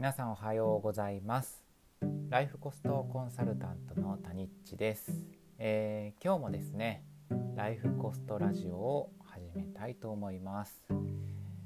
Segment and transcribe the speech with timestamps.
[0.00, 1.62] 皆さんおはようございます。
[2.30, 5.12] ライフコストコンサルタントの谷地です、
[5.58, 7.04] えー、今日もですね
[7.54, 10.82] ライフコストラジオを始めたいと思います。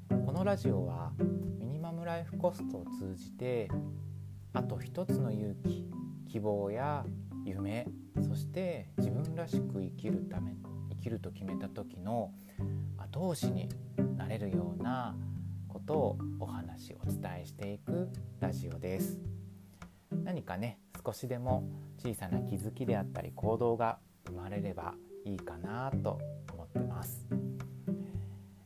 [0.09, 1.13] このラジオは
[1.59, 3.69] ミニマムライフコストを通じて
[4.51, 5.89] あと一つの勇気
[6.29, 7.05] 希望や
[7.45, 7.87] 夢
[8.21, 10.57] そして自分らしく生きるため
[10.89, 12.33] 生きると決めた時の
[12.97, 13.69] 後押しに
[14.17, 15.15] なれるような
[15.85, 19.19] ことをお話お伝えしていくラジオです。
[20.23, 21.63] 何かね少しでも
[21.99, 24.95] 小さな気づきであったり行動が生まれれば
[25.25, 26.19] いいかなと
[26.51, 27.27] 思ってます、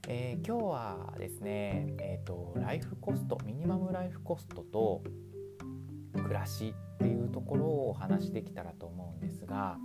[0.08, 5.04] えー、今日はですねえっ、ー、とライフコストミニマムライフコストと
[6.14, 9.78] 暮らしっていうところをお話しできたらと思うんですが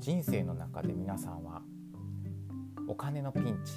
[0.00, 1.62] 人生の中で皆さんは
[2.88, 3.72] お金のピンチ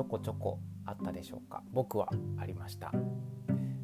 [0.00, 1.62] ちょこちょこあったでしょうか？
[1.72, 2.90] 僕はありました。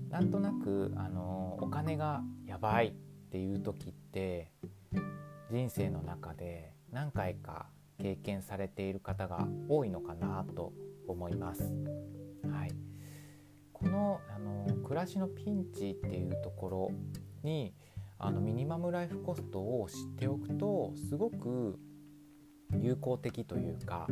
[0.08, 2.92] なんとなくあのお金がやばいっ
[3.30, 4.50] ていう時って
[5.50, 7.66] 人生の中で何回か
[7.98, 10.72] 経験されている方が多いのかなと
[11.06, 11.74] 思います。
[12.50, 12.70] はい、
[13.74, 16.90] このあの暮らしのピンチっていうところ
[17.42, 17.74] に
[18.18, 21.78] あのミニマムライフコストを知っておくとすごく
[22.80, 24.06] 有効的というか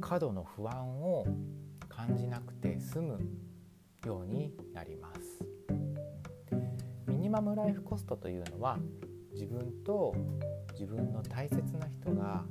[0.00, 1.26] 過度の不安を
[1.88, 3.18] 感じなくて済む
[4.04, 5.46] ようになります。
[7.06, 8.78] ミニマムライフコストというのは
[9.32, 10.14] 自分と
[10.72, 12.44] 自分の大切な人が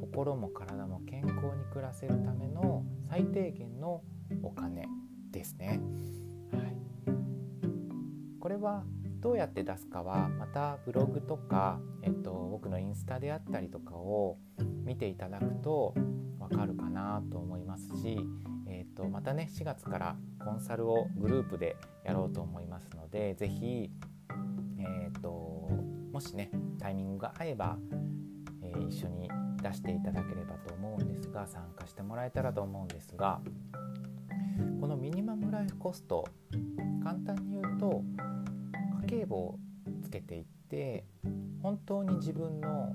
[0.00, 4.02] 心も体も健康に暮らせるための最低限の
[4.42, 4.86] お金
[5.30, 5.80] ですね、
[6.52, 6.76] はい、
[8.40, 8.84] これは
[9.20, 14.38] どうやって出すかはまたブログとか、えっと、僕のインスタであったりとかを
[14.84, 15.94] 見ていただくと
[16.52, 18.18] かるかなと思いますし、
[18.68, 23.90] えーと、またね4月からコンサルをグループでやろうと思いますので是非、
[24.78, 25.28] えーと、
[26.12, 27.76] もしねタイミングが合えば、
[28.62, 29.28] えー、一緒に
[29.62, 33.40] 出していただければと思うんですが参加してもらえたらと思うんですが
[34.80, 36.24] このミニマムライフコスト
[37.02, 38.02] 簡単に言うと
[39.06, 39.58] 家計簿を
[40.02, 41.04] つけていって
[41.62, 42.92] 本当に自分の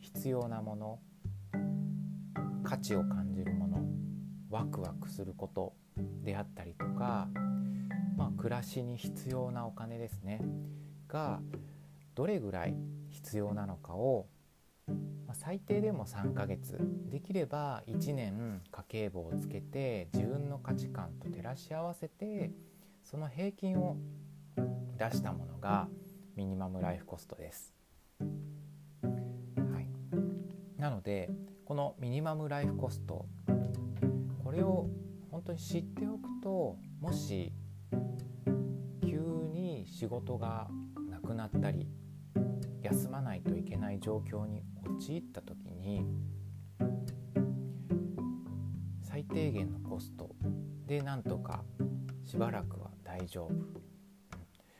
[0.00, 0.98] 必要なもの
[2.66, 3.78] 価値を感じるもの
[4.50, 5.74] ワクワクすること
[6.24, 7.28] であったりとか、
[8.16, 10.40] まあ、暮らしに必要なお金ですね
[11.06, 11.38] が
[12.16, 12.74] どれぐらい
[13.10, 14.26] 必要なのかを、
[14.88, 14.94] ま
[15.28, 16.76] あ、最低でも3ヶ月
[17.08, 22.50] できれば1年家計簿をつけて自分の価値観と照らし合わせて
[23.04, 23.96] その平均を
[24.98, 25.86] 出したものが
[26.34, 27.72] ミニマムライフコストです。
[28.18, 28.26] は
[29.80, 29.88] い、
[30.80, 31.30] なので
[31.66, 33.26] このミニマムライフコスト。
[34.44, 34.88] これを
[35.32, 37.52] 本当に知っておくともし
[39.02, 39.18] 急
[39.52, 40.68] に仕事が
[41.10, 41.88] なくなったり
[42.82, 46.06] 休まないといけない状況に陥った時に
[49.02, 50.30] 最低限のコスト
[50.86, 51.64] でなんとか
[52.24, 53.50] しばらくは大丈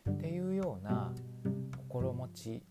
[0.06, 0.12] 夫。
[0.12, 1.12] っていうような
[1.76, 2.62] 心持ち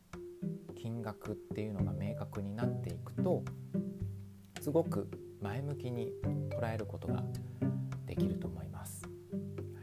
[0.73, 3.43] 金額っていうのが明確になっていくと
[4.65, 5.07] すごく
[5.43, 6.11] 前向きに
[6.49, 7.23] 捉えることが
[8.07, 9.03] できると思います。
[9.05, 9.09] は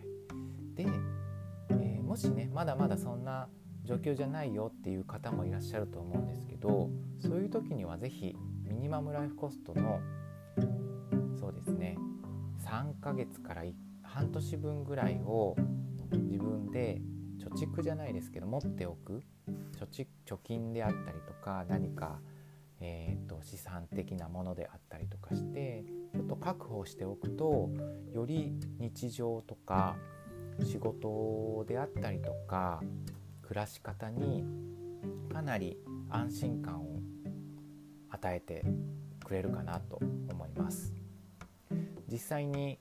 [0.00, 0.87] い、で、
[1.70, 3.48] えー、もしねまだまだそんな
[3.84, 8.34] 状況じゃないよっていう方もいらっしゃると思うんですけどそういう時には是非
[8.65, 10.00] ミニマムライフコストの
[11.38, 11.97] そうですね
[12.66, 13.62] 3ヶ月から
[14.03, 15.54] 半年分ぐらいを
[16.10, 17.00] 自分で
[17.38, 19.22] 貯蓄じゃないですけど持っておく
[19.78, 22.19] 貯金であったりとか何か
[22.82, 25.84] えーと、資産的なものであったりとかして
[26.15, 27.70] ちょっと確保しておくと
[28.12, 29.97] より日常とか
[30.65, 32.82] 仕事であったりとか
[33.43, 34.44] 暮らし方に
[35.32, 35.78] かなり
[36.10, 37.00] 安心感を
[38.11, 38.64] 与えて
[39.25, 40.00] くれるかなと
[40.31, 40.93] 思います。
[42.11, 42.79] 実際に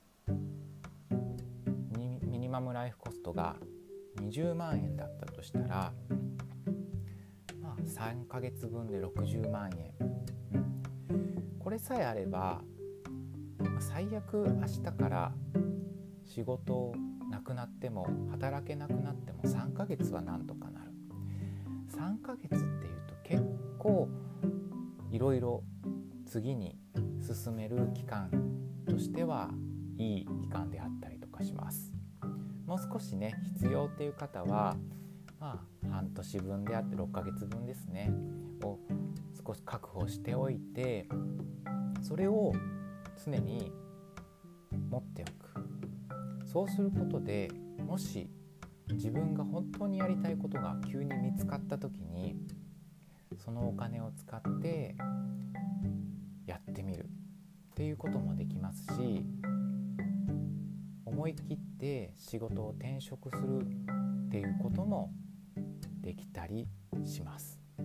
[2.22, 3.56] ミニマムライフコストが
[4.20, 5.92] 20万円だったとしたら
[7.92, 9.92] 3ヶ月分で60万円、
[11.58, 12.62] これさえあれば
[13.80, 15.32] 最悪明日から
[16.24, 16.94] 仕事
[17.30, 20.92] なくなっても働けなくなっても3ヶ月はなんとかなる。
[21.94, 23.42] 3ヶ月っていうと結
[23.78, 24.08] 構
[25.10, 25.62] いろいろ
[26.26, 26.78] 次に
[27.20, 28.30] 進める期間
[28.88, 29.50] としては
[29.98, 31.92] いい期間であったりとかします。
[32.66, 34.76] もう少しね必要っていう方は
[35.38, 38.12] まあ、半年分であって6ヶ月分ですね。
[38.62, 38.78] を
[39.46, 41.08] 少し確保しておいて
[42.00, 42.52] それを
[43.24, 43.72] 常に
[44.90, 46.46] 持っておく。
[46.46, 48.28] そうすることでもし
[48.90, 52.36] 自分が本当にやりたいことが急に見つかった時に
[53.38, 54.94] そのお金を使って
[56.46, 57.08] やってみる。
[57.72, 59.24] っていうこともできますし
[61.06, 63.62] 思い切って仕事を転職する
[64.26, 65.10] っていうことも
[66.02, 66.68] できたり
[67.04, 67.58] します。
[67.78, 67.84] は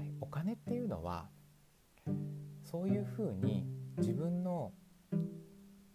[0.00, 1.28] い、お金っていうのは
[2.62, 3.66] そういうふうに
[3.96, 4.72] 自分の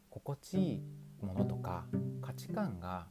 [0.09, 1.85] 心地いいものとか
[2.21, 3.07] 価値観が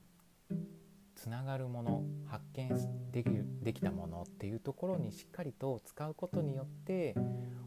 [1.15, 2.69] つながるもの発見
[3.13, 7.15] できるできたものっていうところにしっかりと使うことによって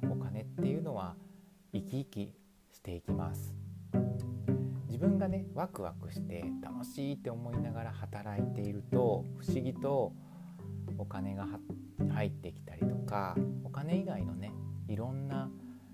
[0.09, 1.15] お金っていうのは
[1.73, 2.33] 生き生き
[2.73, 3.64] していきます
[4.95, 10.13] 自分がねワクワクして楽しいって思いながら働いていると不思議と
[10.97, 11.45] お金が
[12.13, 14.53] 入ってきたりとかお金以外のね
[14.87, 15.49] いろんな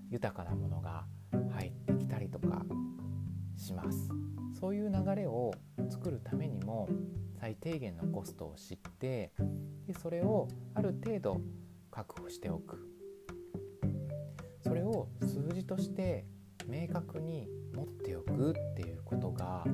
[0.08, 1.04] 豊かなものが
[1.50, 2.64] 入ってきたりとか
[3.56, 4.08] します。
[4.60, 5.50] そういう流れを
[5.90, 6.88] 作るためにも
[7.40, 9.32] 最低限のコストを知って
[9.84, 11.40] でそれをある程度
[11.90, 12.78] 確保しておく。
[14.60, 16.24] それを数字として
[16.68, 19.64] 明確に持っておくっていうことが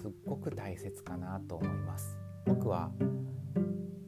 [0.00, 2.16] すっごく大切かなと思います。
[2.46, 2.90] 僕は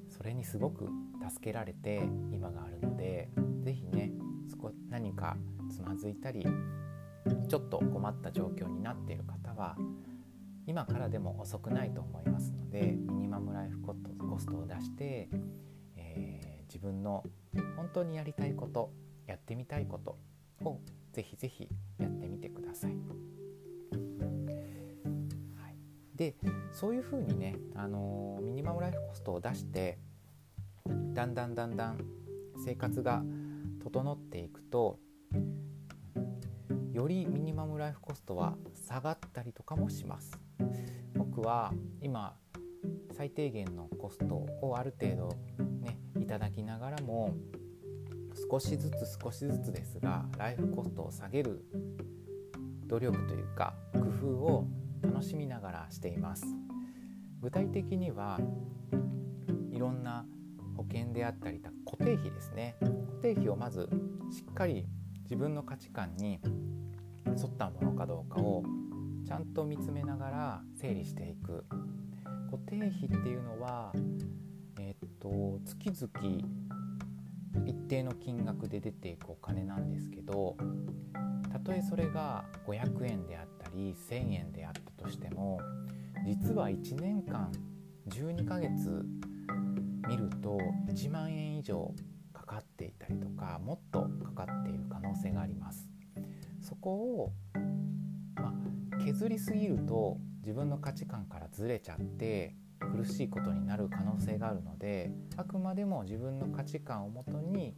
[0.09, 0.89] それにすごく
[1.31, 2.03] 助けられて
[2.33, 3.31] 今があるので
[3.63, 4.13] 是非ね
[4.95, 5.37] 何か
[5.69, 6.47] つまずいたり
[7.49, 9.77] ちょっと困った状況になっている方は
[10.69, 13.95] 今からでも遅くないと思いますのでミニマムライフコ
[14.39, 15.29] ストを出して、
[15.97, 17.25] えー、自分の
[17.77, 18.93] 本当にやりたいこと
[19.27, 20.19] やってみたいこと
[20.65, 20.81] を
[21.15, 21.69] ぜひぜひ
[21.99, 22.91] やってみてください。
[22.91, 22.97] は
[25.69, 25.77] い、
[26.17, 26.35] で
[26.73, 29.99] そういうふうにね、あの、ミニマムライフコストを出して
[31.15, 31.99] だんだんだんだん
[32.65, 33.23] 生活が
[33.83, 34.99] 整っていくと
[36.93, 38.57] よりミニマムライフコストは
[38.87, 40.39] 下がったりとかもします
[41.15, 42.35] 僕は今
[43.17, 45.29] 最低限のコストをある程度
[45.81, 47.35] ねいただきながらも
[48.51, 51.65] 少しずつ少しずつですがライフコストを下げる
[52.87, 54.69] 努力というか工夫を
[55.03, 56.45] 楽しみながらしています。
[57.41, 58.39] 具体的には
[59.71, 60.25] いろんな
[60.77, 62.77] 保険であったり固定費ですね。
[62.81, 62.93] 固
[63.23, 63.89] 定費をまず
[64.31, 64.87] しっかり
[65.25, 66.41] 自分の価値観に
[67.27, 68.63] 沿ったものかどうかを
[69.27, 71.65] ちゃんと見つめながら整理していく。
[72.51, 73.93] 固定費っていうのは、
[74.79, 76.64] えっと月々
[77.67, 80.57] 一定の金額で出ていくお金なんですけど
[81.53, 85.61] たとえそれが500円であったり1,000円であったとしても
[86.27, 87.53] 実は1年間
[88.09, 89.05] 12ヶ月
[90.09, 90.59] 見ると
[90.89, 91.95] 1万円以上
[92.33, 95.89] かかっていたりとかもっとかかっている可能性があります。
[96.61, 97.33] そこを、
[98.37, 98.55] ま
[98.97, 102.55] あ、削りすぎると自分の価値観からずれちゃって
[102.97, 107.75] 苦しいことになる可能性があるのであくまでも自分の価値観をもとに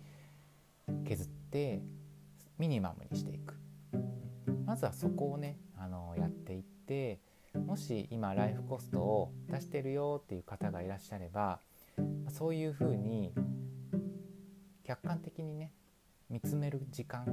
[1.06, 1.82] 削って
[2.58, 3.54] ミニマムにしていく
[4.64, 7.20] まずはそこをねあのやっていって
[7.54, 11.60] もし今ライフコストを出してるよっていう方がいらっしゃれば
[12.28, 13.32] そういうふうに
[14.84, 15.72] 客観的にね
[16.28, 17.24] 見つめる時間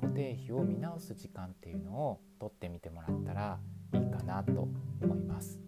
[0.00, 3.58] 固定費を見直す時間っていうのを取ってみてもらったら
[3.94, 4.68] いいかなと
[5.02, 5.67] 思います。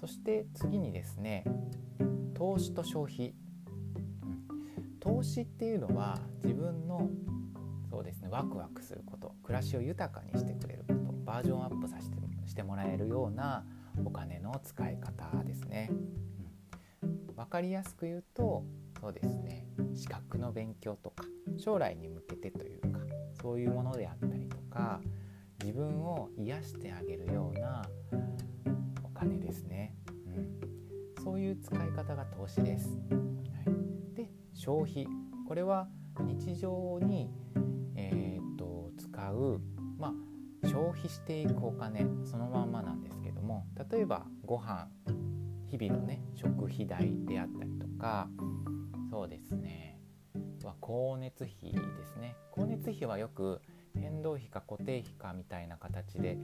[0.00, 1.44] そして次にですね
[2.34, 3.34] 投資と消費、
[4.22, 7.08] うん、投資っていうのは自分の
[7.90, 13.64] そうですねワクワクすること暮らしを豊かにしてくれることバージョンアップさせてしてもらえるような
[14.04, 15.90] お金の使い方ですね。
[17.02, 18.64] うん、分かりやすく言うと
[19.00, 21.24] そうですね資格の勉強とか
[21.58, 23.00] 将来に向けてというか
[23.40, 25.00] そういうものであったりとか
[25.60, 27.82] 自分を癒してあげるような
[29.28, 29.94] 金ですね、
[31.16, 32.88] うん、そういう使い方が投資です。
[33.10, 33.72] は
[34.12, 35.06] い、で消費。
[35.46, 35.88] これは
[36.20, 37.30] 日常に、
[37.94, 39.60] えーと、使う、
[39.98, 40.12] ま
[40.64, 44.88] あ、消費していくお金そのまんまなんですけども例えばご飯
[45.70, 48.28] 日々のね食費代であったりとか
[49.10, 49.86] そうですね。
[50.66, 52.36] は光熱費ですね。
[52.52, 53.60] 光熱費はよく
[53.94, 56.36] 変動費か固定費かみたいな形で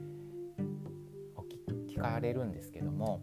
[1.93, 3.21] 聞かれるんですけども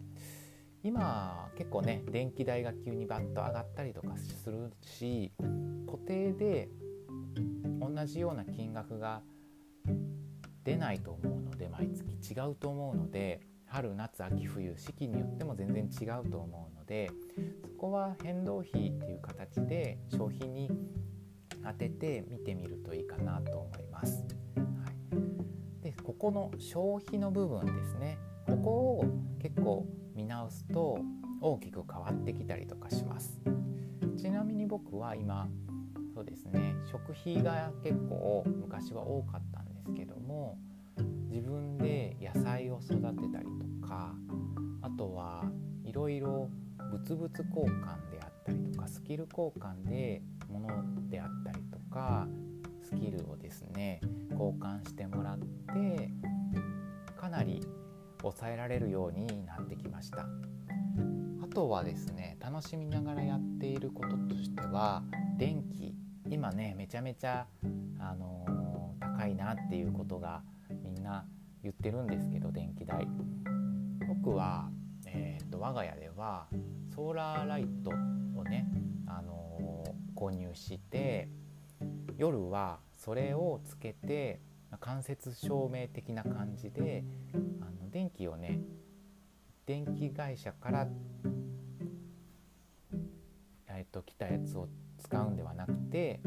[0.83, 5.31] 今結構ね電気代が急にバッと上がったりとかするし
[5.85, 6.69] 固定で
[7.79, 9.21] 同じような金額が
[10.63, 17.09] 出ないと思うので毎月違うと思うので春夏秋冬四季によっても全然違うと思うので
[17.63, 20.69] そこは変動費っていう形で消費に
[21.63, 24.25] 当てて見てみるといいかなと思います。
[24.55, 24.63] は
[25.79, 28.17] い、でここの消費の部分ですね
[28.51, 29.05] ここを
[29.41, 30.99] 結構見直すと
[31.39, 33.39] 大きく変わってきたりとかします。
[34.17, 35.47] ちなみに僕は今
[36.13, 40.57] そうですね食費が結構昔は多かったんですけども
[41.29, 43.45] 自分で野菜を育てたり
[43.81, 44.13] とか
[44.81, 45.45] あとは
[45.85, 50.67] いろいろ物々交換であったりとかスキル交換で物
[51.09, 52.27] であったりとか
[52.83, 56.11] スキルをですね交換してもらって
[57.15, 57.65] かなり
[58.21, 60.25] 抑えられるようになってきました。
[61.43, 65.03] あとはですね楽しみながらやっていることとしては
[65.37, 65.93] 電気
[66.29, 67.45] 今ねめちゃめちゃ、
[67.99, 70.41] あのー、高いなっていうことが
[70.83, 71.25] みんな
[71.61, 73.07] 言ってるんですけど電気代。
[74.07, 74.69] 僕は、
[75.05, 76.47] えーと、我が家では
[76.95, 78.67] ソーラーライトをね、
[79.07, 81.29] あのー、購入して
[82.17, 84.39] 夜はそれをつけて
[84.79, 87.03] 間接照明的な感じで
[87.61, 88.61] あの電気をね
[89.65, 90.87] 電気会社から、
[93.67, 94.67] えー、と来たやつを
[94.97, 96.21] 使うんではなくて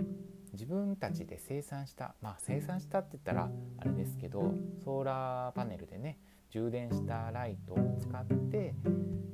[0.53, 4.55] 自分たちで生産したまあ生産したって言ったらあれですけど
[4.85, 6.19] ソーラーパネルでね
[6.51, 8.75] 充電したライトを使って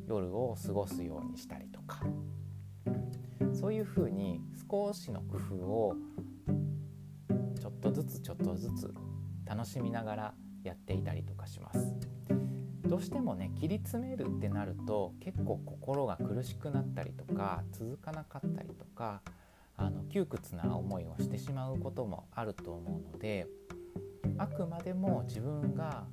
[0.08, 2.00] 夜を過ごすようにしたりとか
[3.52, 5.94] そういうふうに少しの工夫を
[7.60, 8.94] ちょっとずつちょっとずつ
[9.44, 10.34] 楽しみながら
[10.64, 12.19] やっていたりとかします。
[12.90, 19.22] どうしてもね切り詰めるってなると結構心が苦しくなったりとか続かなかったりとか
[19.76, 23.46] あの窮屈な思いをしてしまうこともあると思うので
[24.38, 26.04] あくまでも自分が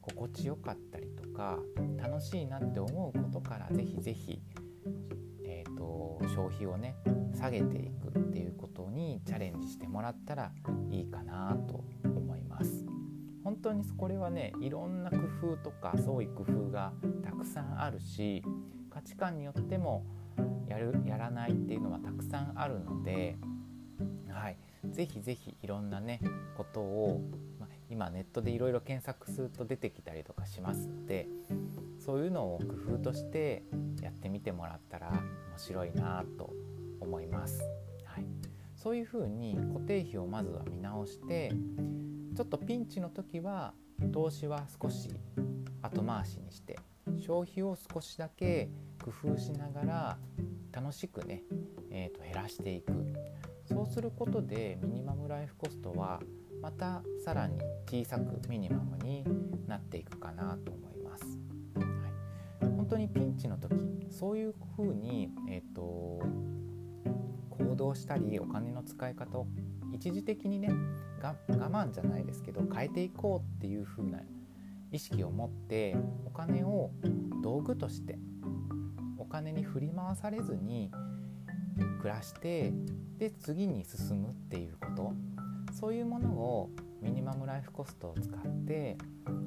[0.00, 1.58] 心地よかったりとか
[2.00, 4.42] 楽しいなって思うことから是非是非
[5.44, 6.94] えーと、消費をね
[7.34, 10.52] 下げていくっていうことにチャレンジしてもらったら
[10.90, 12.97] いいかなと思います。
[13.48, 15.16] 本当にこれはねいろんな工
[15.54, 16.92] 夫とか創意工夫が
[17.24, 18.44] たくさんあるし
[18.90, 20.04] 価値観によっても
[20.68, 23.38] やるやらないっていうのはたくさんあるので、
[24.28, 24.58] はい、
[24.90, 26.20] ぜひぜひいろんなね
[26.58, 27.22] ことを、
[27.58, 31.26] ま、今ネットでいろいろ検索すると出てきたりとかしますので
[31.98, 33.62] そういうのを工夫として
[34.02, 35.22] やってみてもらったら面
[35.56, 36.52] 白いなと
[37.00, 37.62] 思います。
[38.04, 38.26] はい、
[38.76, 41.50] そういうふうに固定費をまずは見直して
[42.38, 43.74] ちょっとピンチの時は
[44.12, 45.10] 投資は少し
[45.82, 46.78] 後回しにして
[47.18, 48.70] 消費を少しだけ
[49.02, 50.18] 工夫しながら
[50.70, 51.42] 楽しくね、
[51.90, 52.92] えー、と減らしていく
[53.64, 56.20] そうすることでミニマムライフコストは
[56.62, 57.58] またさらに
[57.90, 59.24] 小さくミニマムに
[59.66, 61.24] なっていくかなと思います。
[61.74, 63.74] はい、本当にピンチの時
[64.10, 66.20] そういうふうに、えーと、
[67.50, 69.48] 行動したりお金の使い方を
[69.98, 70.70] 一時的にね
[71.22, 71.34] 我
[71.70, 74.20] 慢じゃないですけど変えていこうっていう風な
[74.90, 76.90] 意識を持ってお金を
[77.42, 78.18] 道具として
[79.18, 80.90] お金に振り回されずに
[82.00, 82.72] 暮らして
[83.18, 85.38] で次に進むっていうこと。
[85.72, 88.98] そういうものをミニマムライフコストを使って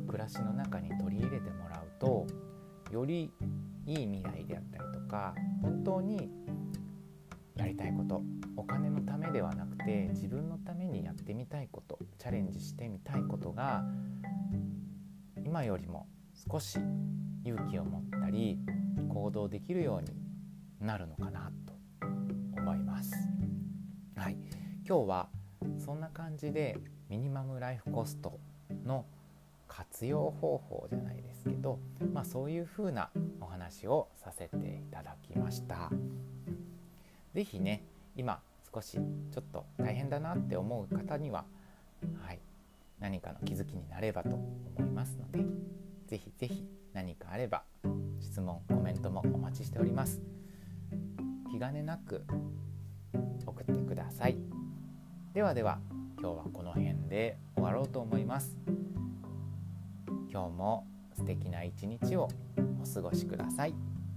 [0.07, 2.25] 暮らしの中に取り入れてもらうと
[2.91, 3.31] より
[3.85, 6.29] いい未来であったりとか本当に
[7.61, 8.23] やりたいこと
[8.57, 13.83] お金のためではなくて自分のためにやってみたいことチャレンジしてみたいことが
[15.45, 16.07] 今よりも
[16.49, 16.79] 少し
[17.43, 18.57] 勇気を持ったり
[19.13, 20.07] 行動できるように
[20.79, 21.73] なるのかなと
[22.57, 23.13] 思います。
[24.15, 24.37] はい、
[24.87, 25.29] 今日は
[25.77, 28.39] そんな感じでミニマムライフコスト
[28.83, 29.05] の
[29.67, 31.79] 活用方法じゃないですけど、
[32.11, 35.91] まあ、そういうふうなお話をさせていただきました。
[37.33, 37.83] 是非ね
[38.15, 38.41] 今
[38.73, 41.45] 少しちょっと大変だなって思う方には、
[42.25, 42.39] はい、
[42.99, 44.47] 何かの気づきになればと思
[44.79, 45.45] いますので
[46.07, 47.63] 是非是非何かあれば
[48.19, 50.21] 質問コメントもお待ちしております。
[51.51, 52.25] 気兼ねなく
[53.45, 54.37] 送ってください。
[55.33, 55.79] ではでは
[56.19, 58.57] 今日はこの辺で終わろうと思います。
[60.29, 62.29] 今日も素敵な一日を
[62.81, 63.73] お過ごしください。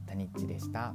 [0.06, 0.94] タニッチでした。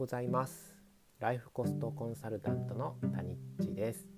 [0.00, 0.74] ございます。
[1.18, 4.08] ライフコストコンサルタントのタニッチです。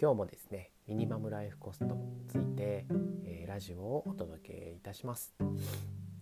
[0.00, 2.86] 今日もですねミニマムライフコストについて、
[3.22, 5.34] えー、ラジオをお届けいたします。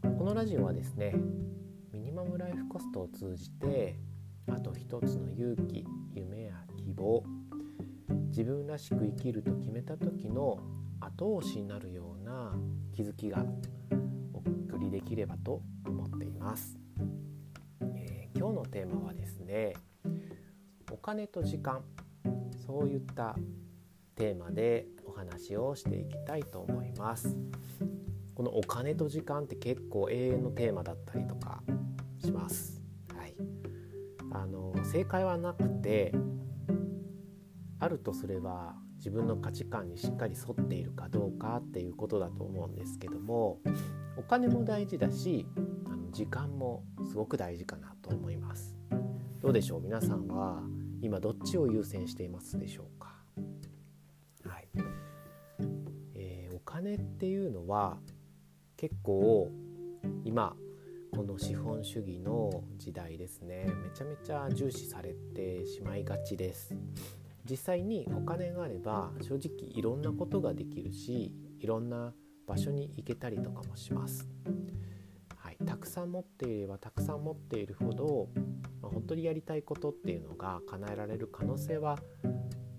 [0.03, 1.15] このラジオはですね
[1.93, 4.01] ミニマムライフコストを通じて
[4.49, 7.23] あと一つの勇気夢や希望
[8.31, 10.59] 自分らしく生きると決めた時の
[10.99, 12.53] 後押しになるような
[12.93, 13.45] 気づきが
[14.35, 16.77] お送りできればと思っています、
[18.47, 19.73] 今日のテーマはですね
[20.93, 21.83] お金と時間。
[22.65, 23.35] そういった
[24.15, 27.37] テーマでお話をしていきたいと思います。
[28.37, 31.61] このお金と時間って結構永遠のテーマだったりとか
[32.25, 32.81] します。
[33.17, 33.35] はい。
[34.31, 36.15] あの正解はなくて
[37.81, 43.59] あるとすれば自分の価値観にしっかり沿っているかどうかっていうことだと思うんですけども
[44.17, 45.49] お金も大事だし
[45.87, 48.77] あの時間もすごく大事かなと思います。
[49.41, 49.81] どうでしょう？
[49.81, 50.63] 皆さんは
[51.01, 53.15] 今どっちを優先していますでしょうか？
[54.45, 54.69] はい、
[56.15, 57.99] えー、お金っていうのは
[58.77, 59.51] 結構
[60.25, 60.57] 今
[61.13, 63.67] この資本主義の時代ですね。
[63.83, 66.75] めちゃめちゃ重視されてしまいがちです。
[67.49, 72.13] 実際にお金があれば正直いろんなことができるしいろんな
[72.47, 74.29] 場所に行けたりとかもします。
[75.67, 78.29] たくさん持っていればたくさん持っているほど、
[78.81, 81.99] まあ、本当にやりたいことっていうのが叶えられる可能性は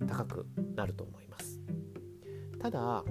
[0.07, 1.59] 高くなると思います。
[2.59, 3.03] ただ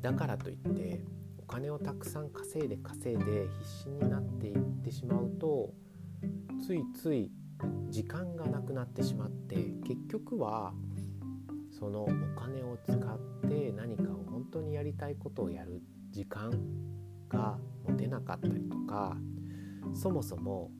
[0.00, 1.00] だからといって
[1.38, 5.72] お金をたくさん稼いで稼いで必死になっていってしまうと
[6.64, 7.30] ついつい
[7.88, 9.56] 時間がなくなってしまって
[9.86, 10.72] 結局は
[11.70, 12.06] そのお
[12.38, 16.50] 金を使って何かを本当にやりたいことをやる時間
[17.28, 19.16] が持てなかったりとか
[19.94, 20.70] そもそも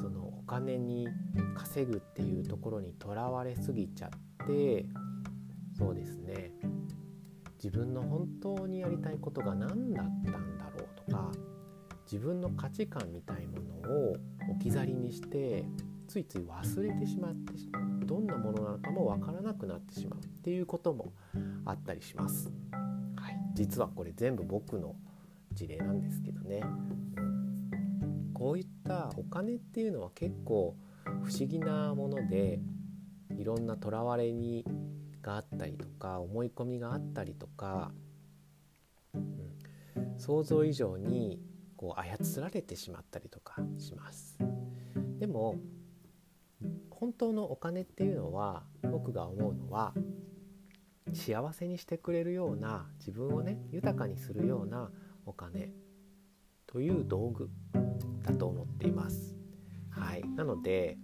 [0.00, 1.08] そのお金に
[1.56, 4.86] 稼ぐっていうところにとらわれすぎちゃって
[5.76, 6.52] そうですね
[7.62, 11.30] 自分の本当にやりたいことが何だったんだろうとか
[12.10, 14.16] 自分の価値観みたいものを
[14.50, 15.64] 置き去りにして
[16.08, 17.52] ついつい忘れてしまって
[18.04, 21.12] どんなものなのかもわからなくなってしまうっていうことも
[21.64, 22.50] あったりします。
[23.14, 24.96] はい、実はこれ全部僕の
[25.60, 32.60] 事例なんですけどね、うん、こういったお金っていうのは結構不思議なもので
[33.36, 34.64] いろんなとらわれに
[35.20, 37.92] があったりとか思い込みがあったりとか、
[39.12, 41.38] うん、想像以上に
[41.76, 44.38] こう操られてしまったりとかします。
[45.18, 45.56] でも
[46.90, 49.92] 本当のお金っていうのは僕が思うのは
[51.12, 54.90] 幸せにしてくれるような自分をね豊かにするような
[55.30, 55.70] お金
[56.66, 57.48] という道具
[58.22, 59.36] だと思っています。
[59.90, 60.98] はい、なので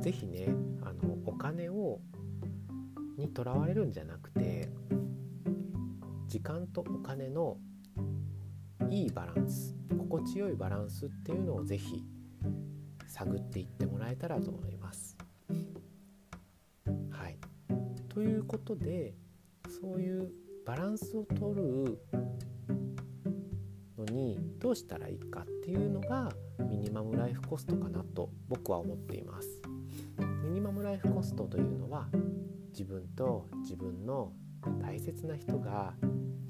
[0.00, 0.48] 是非ね
[0.82, 2.00] あのお金を
[3.18, 4.70] にとらわれるんじゃなくて
[6.28, 7.58] 時間とお金の
[8.90, 12.04] いいバランス心地よいバランスっていうのを是非
[13.06, 15.16] 探っていってもらえたらと思います。
[17.10, 17.38] はい、
[18.08, 19.14] ということで
[19.68, 20.32] そういう
[20.66, 21.98] バランスを取る
[23.98, 26.32] のにどうしたらいいかっていうのが
[26.68, 29.48] ミニマムライフコストかなと僕は思っています。
[30.44, 32.08] ミニマムライフコストというのは
[32.70, 34.32] 自分と自分の
[34.82, 35.94] 大切な人が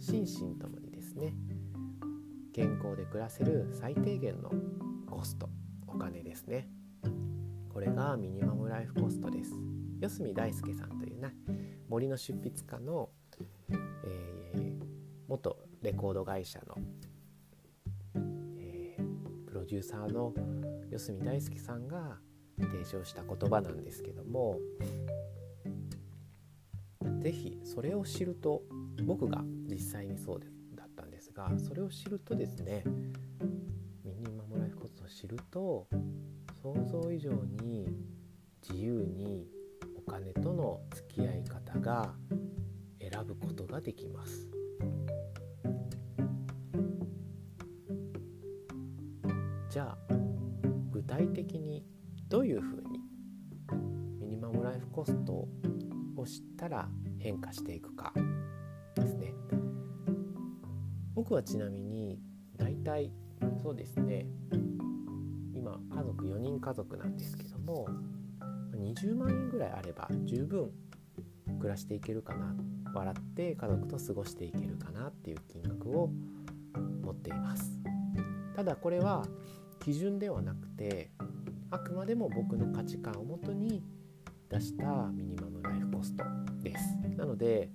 [0.01, 1.35] 心身ともにですね
[2.53, 4.51] 健康で暮らせる最低限の
[5.07, 5.49] コスト
[5.87, 6.69] お金ですね
[7.73, 9.53] これがミニマムライフコストです
[10.01, 11.35] 四隅大輔さんというね
[11.89, 13.11] 森の執筆家の、
[13.69, 14.85] えー、
[15.29, 16.75] 元レコード会社の、
[18.59, 20.35] えー、プロデューサーの
[20.91, 22.19] 四隅大輔さんが
[22.59, 24.59] 提唱した言葉なんですけども
[27.21, 28.63] 是非それを知ると
[29.05, 30.41] 僕が実際にそう
[30.75, 32.83] だったんですがそれを知るとですね
[35.15, 35.87] 知ると
[36.61, 37.31] 想像以上
[37.63, 37.87] に
[38.69, 39.47] 自由に
[39.97, 42.13] お金との付き合い方が
[43.01, 44.64] 選ぶことができます。
[49.75, 50.15] じゃあ
[50.93, 51.85] 具体的に
[52.29, 53.01] どういうふうに
[54.21, 55.49] ミニマムライフコストを
[56.25, 58.13] 知ったら変化していくか
[58.95, 59.35] ですね。
[61.17, 62.21] 僕はちなみに
[62.57, 63.11] 大体
[63.65, 64.27] そうですね
[65.53, 67.89] 今家族4人家族なんですけども
[68.77, 70.71] 20万円ぐらいあれば十分
[71.59, 72.55] 暮らしていけるかな
[72.95, 76.13] 笑って家族と過ごしていけるかなっていう金額を
[77.03, 77.81] 持っています
[78.55, 79.25] ただこれは
[79.85, 81.11] 基準ではなくて
[81.71, 83.83] あくまでも僕の価値観をもとに
[84.49, 86.25] 出したミニマムライフコスト
[86.63, 86.97] です。
[87.19, 87.69] なので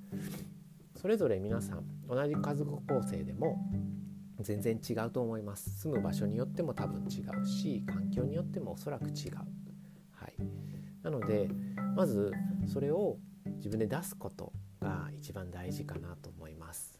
[0.95, 3.59] それぞれ皆さん同じ家族構成でも
[4.39, 5.81] 全然違うと思います。
[5.81, 9.35] 住む場所によっても多分違うし環境によってもおそらく違う、
[10.15, 10.33] はい、
[11.03, 11.47] なので
[11.95, 12.31] まず
[12.65, 13.17] それを
[13.57, 16.99] 自分で出すことが一番大事かなと思います、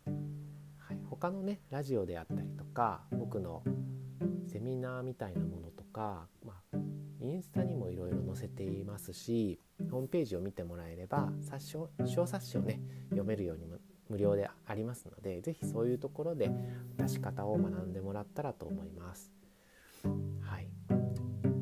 [0.78, 3.64] はい、他のねラジオであったりとか僕の
[4.48, 6.78] セミナーみたいなものとか、まあ、
[7.22, 9.60] インスタにもいろいろ載せていますし
[9.92, 13.78] ホームページを見てもらえれば冊子を小冊子をね読めるようにも
[14.10, 16.50] 無料でありますので是非そういうところで
[16.98, 19.32] 出し方を学んでもらったらと思います。
[20.42, 20.68] はい、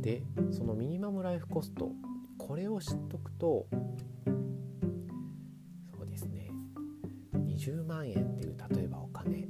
[0.02, 1.92] でそのミニマムライフコスト
[2.38, 3.68] これを知っとくと
[5.98, 6.52] そうですね
[7.34, 9.50] 20万円っていう例えばお金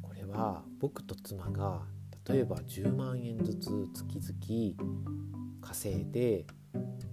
[0.00, 1.82] これは僕と妻が
[2.28, 6.46] 例えば10万円ずつ月々稼いで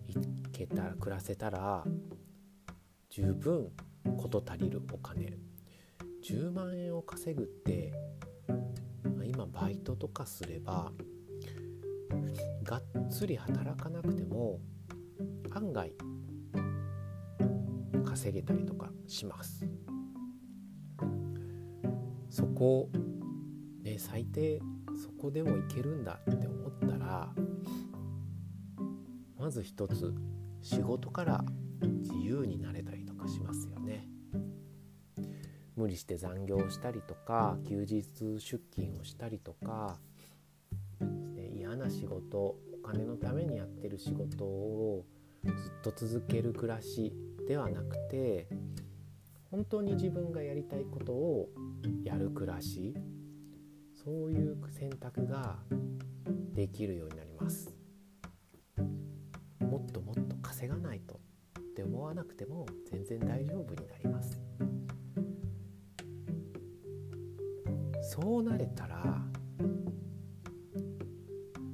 [0.07, 0.15] い
[0.51, 1.83] けたら暮らせたら
[3.09, 3.71] 十分
[4.17, 5.37] 事足りるお金。
[6.23, 7.91] 10万円を稼ぐって
[9.25, 10.91] 今バイトとかすれば
[12.63, 14.61] がっつり働かなくても
[15.51, 15.93] 案外
[18.05, 19.67] 稼げたりとかします。
[22.29, 22.89] そこ
[23.83, 24.61] ね最低
[25.03, 27.29] そこでもいけるんだって思ったら
[29.37, 30.13] まず一つ
[30.61, 31.43] 仕事から
[31.81, 34.07] 自由になれたりとかしますよね。
[35.75, 38.01] 無理して残業したりとか休日
[38.39, 39.99] 出勤をしたりとか、
[41.53, 45.05] 嫌な仕事お金のためにやってる仕事を
[45.43, 47.13] ずっと続ける暮らし
[47.45, 48.47] ではなくて
[49.51, 51.49] 本当に自分がやりたいことを
[52.05, 52.95] やる暮らし
[54.03, 55.59] そういう選択が
[56.53, 57.73] できるようになります。
[59.59, 61.21] もっともっと稼がないと
[61.59, 64.41] って思わなくても全然大丈夫になります。
[68.01, 69.21] そうなれたら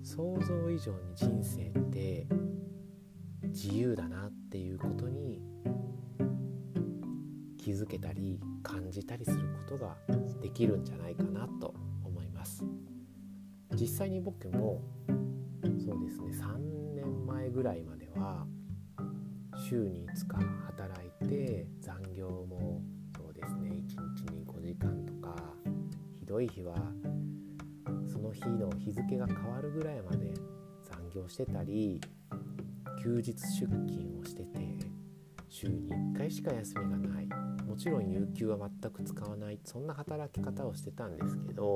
[0.04, 2.28] 想像以上に人生って
[3.46, 5.42] 自由だなっていうことに
[7.58, 9.38] 気づけたり感じたりする
[9.68, 9.98] ことが
[10.42, 11.89] できるんじゃないかなと。
[12.40, 12.64] ます。
[13.76, 14.82] 実際に僕も
[15.86, 16.58] そうですね3
[16.96, 18.46] 年前ぐらいまでは
[19.70, 22.82] 週に5日働いて残業も
[23.16, 25.36] そうですね1日に5時間とか
[26.18, 26.76] ひどい日は
[28.12, 30.34] その日の日付が変わるぐらいまで
[30.84, 32.00] 残業してたり
[33.04, 34.60] 休日出勤をしてて
[35.50, 37.28] 週に1回しか休みがない。
[37.66, 39.60] もちろん有給は全く使わない。
[39.64, 41.76] そんな働き方をしてたんですけど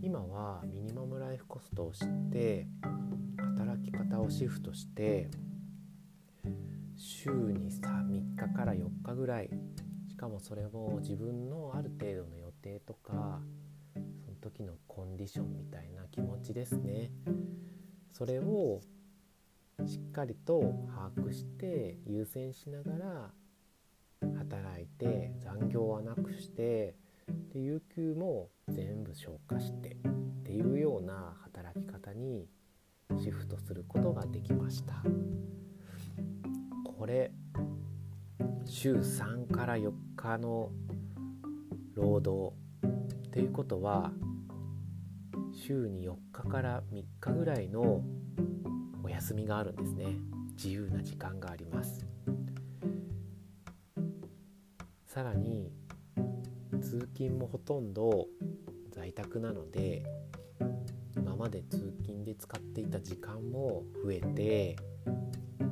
[0.00, 2.68] 今はミニマムライフコストを知って
[3.56, 5.28] 働き方をシフトして
[6.96, 9.50] 週にさ3日から4日ぐらい
[10.08, 13.40] しかもそれも自分のある程度の予定とか
[14.24, 17.10] その時のコンディションみたいな気持ちですね。
[18.12, 18.80] それを
[19.86, 23.30] しっかりと把握して優先しながら
[24.38, 26.96] 働いて残業はなくして
[27.52, 32.46] で有給も全部消化してっていうような働き方に
[33.22, 35.02] シフトすることができました。
[36.84, 37.32] これ
[38.64, 40.70] 週3から4日の
[41.94, 42.54] 労働
[43.26, 44.12] っていうことは
[45.52, 48.02] 週に4日から3日ぐらいの
[49.02, 50.16] お休みがあるんですね。
[50.56, 52.04] 自由な時間があります。
[55.06, 55.72] さらに
[56.76, 58.26] 通勤もほとんど
[58.90, 60.04] 在宅なので
[61.16, 64.76] 今まで通勤で使っていた時間も増えて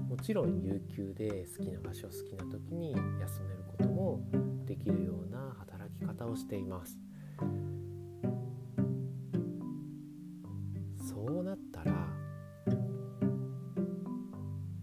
[0.09, 4.20] もちろん有給で好きな場所好きな時に休めることも
[4.64, 6.98] できるような働き方をしています。
[11.06, 12.09] そうなったら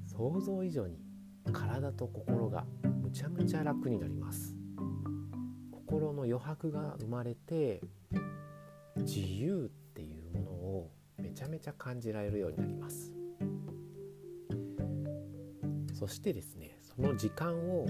[0.05, 0.99] 想像以上に
[1.51, 2.65] 体と心が
[3.01, 4.62] むちゃむちゃ楽になります。
[5.93, 7.79] 心の余白が生まれて
[8.97, 13.13] 自由っていうものをめちゃめちゃ感じられるようになります。
[15.93, 17.85] そしてですねその時間を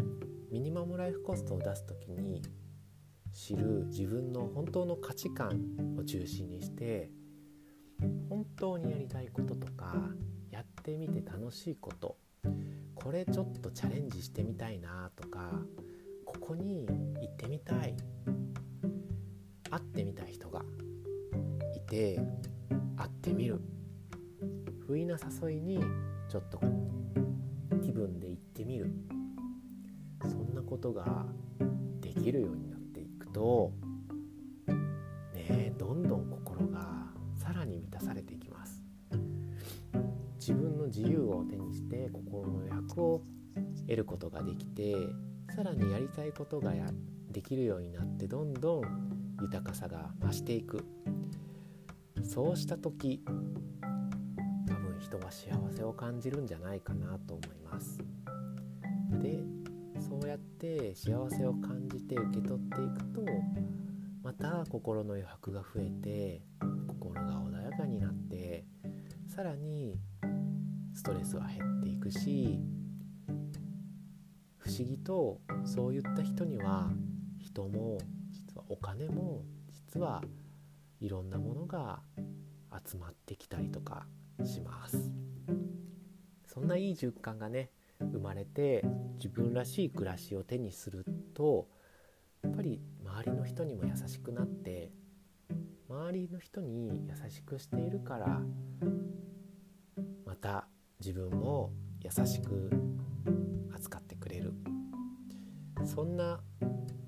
[0.52, 2.42] ミニマムライフコストを出す時に
[3.32, 5.62] 知る自分の本当の価値観
[5.98, 7.10] を中心にして
[8.30, 9.96] 本当にやりたいこととか
[10.52, 12.18] やってみて楽しいこと
[12.96, 15.62] これちょっとチャレンジしてみたいなとか
[16.40, 17.96] ここに行ってみたい。
[19.70, 20.62] 会ってみたい人が
[21.76, 22.20] いて
[22.96, 23.60] 会ってみる。
[24.86, 25.80] 不意な誘いに
[26.30, 26.60] ちょっと
[27.82, 28.92] 気分で行ってみる。
[30.22, 31.26] そんなことが
[32.02, 33.74] できるようになっていくと
[35.34, 38.84] ねどんどん心がさらに満たされていきます。
[40.40, 43.24] 自分の自由を手にして心の役を
[43.88, 44.96] 得ることができて
[45.56, 46.86] さらにやりたいことがや
[47.30, 48.84] できるようになってどんどん
[49.40, 50.84] 豊かさが増していく。
[52.24, 53.24] そうした時
[54.68, 58.00] 多分人は幸せを感じるんじゃないかなと思います。
[59.22, 59.44] で
[60.00, 63.22] そうやって幸せを感じて受け取っていくと
[64.24, 66.42] また心の余白が増えて
[66.88, 68.66] 心が穏やかになって
[69.28, 70.00] さらに
[70.96, 72.60] ストレスは減っていくし
[74.78, 76.90] 思議とそういった人には
[77.40, 78.00] 人も
[78.32, 80.24] 実はお金も実は
[81.00, 82.02] いろんなものが
[82.86, 84.08] 集まってきたりとか
[84.44, 85.12] します。
[86.54, 91.68] そんないい循環がね生まれて自分らしい暮らしを手にすると
[92.44, 94.92] やっぱり周りの人にも優しくなって
[95.90, 98.42] 周りの人に優しくしているから
[100.26, 100.68] また
[101.00, 102.70] 自分も優しく
[103.74, 104.54] 扱ってくれる。
[105.86, 106.40] そんな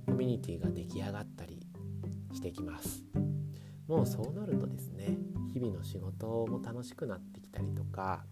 [0.06, 1.66] コミュニティが出来上がったり
[2.34, 3.06] してきます。
[3.88, 5.18] もうそうなるとですね
[5.54, 8.26] 日々の仕事も楽しくなってきたりとか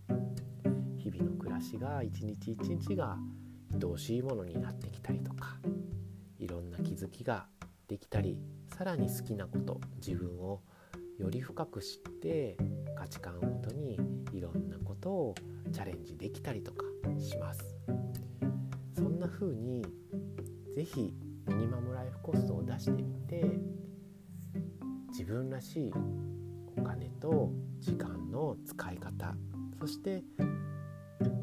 [0.97, 3.17] 日々の暮らしが一日一日が
[3.71, 5.57] 愛おしいものになってきたりとか
[6.39, 7.45] いろんな気づきが
[7.87, 8.39] できたり
[8.75, 10.61] さらに好きなこと自分を
[11.19, 12.57] より深く知って
[12.97, 13.99] 価値観をもとに
[14.33, 15.35] いろんなことを
[15.71, 16.83] チャレンジできたりとか
[17.19, 17.63] します。
[18.95, 19.85] そんな風に
[20.75, 21.13] 是非
[21.47, 23.43] ミニマムライフコストを出してみて
[25.09, 25.93] 自分らしい
[26.77, 29.35] お金と時間の使い方
[29.79, 30.23] そして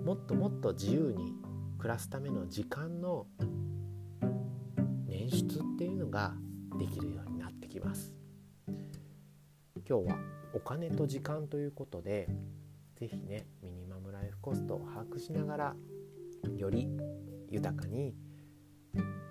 [0.04, 1.34] もっともっと自由に
[1.78, 3.26] 暮らすための時間の
[5.08, 6.34] 捻出っていうのが
[6.78, 8.12] できるようになってきます。
[9.88, 10.18] 今日は
[10.54, 12.28] お金と時間ということで
[12.96, 15.74] 是非ねミニマムライフコストを把握しながら
[16.56, 16.88] より
[17.50, 18.14] 豊かに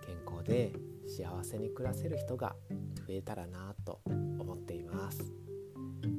[0.05, 0.73] 健康で
[1.07, 2.53] 幸せに暮らせる人が
[3.07, 5.31] 増えたらなと思っています。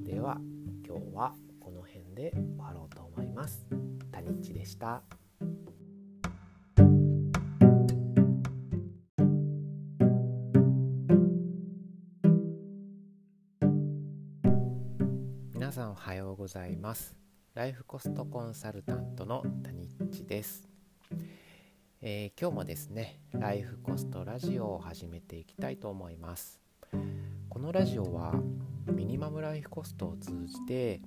[0.03, 0.39] では
[0.87, 3.67] 今日はこの辺で終わろうと思います。
[4.11, 5.03] タニッチでした。
[15.53, 17.15] 皆さんおはようございます。
[17.55, 20.70] ライフコストコンサルタントのタニッチです。
[22.03, 26.59] えー、今日もですねライフコストラジオを始めていきたいと思います。
[27.51, 28.33] このラジオは
[28.87, 31.03] ミニマムライフコストを通じて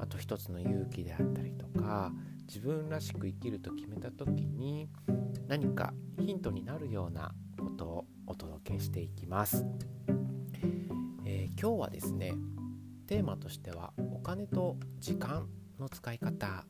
[0.00, 2.10] あと一つの勇気であったりとか
[2.48, 4.88] 自分らしく生きると決めた時に
[5.46, 9.64] 何かヒントになるようなことをお届けしていきます、
[11.24, 12.34] えー、今日はですね
[13.06, 15.46] テーマとしてはお金と時間
[15.78, 16.64] の使い方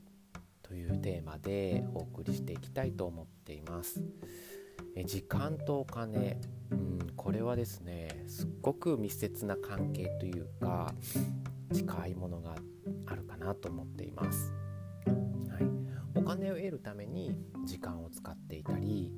[0.63, 4.01] というテーマでお送りしていきたいと思っています。
[4.95, 10.95] え時間とお金、うん、これはですねすっごく密接な関係というか
[11.73, 12.55] 近いものが
[13.07, 14.53] あるかなと思っています。
[15.07, 15.65] はい、
[16.15, 19.13] お金を得るために時間を使っていたり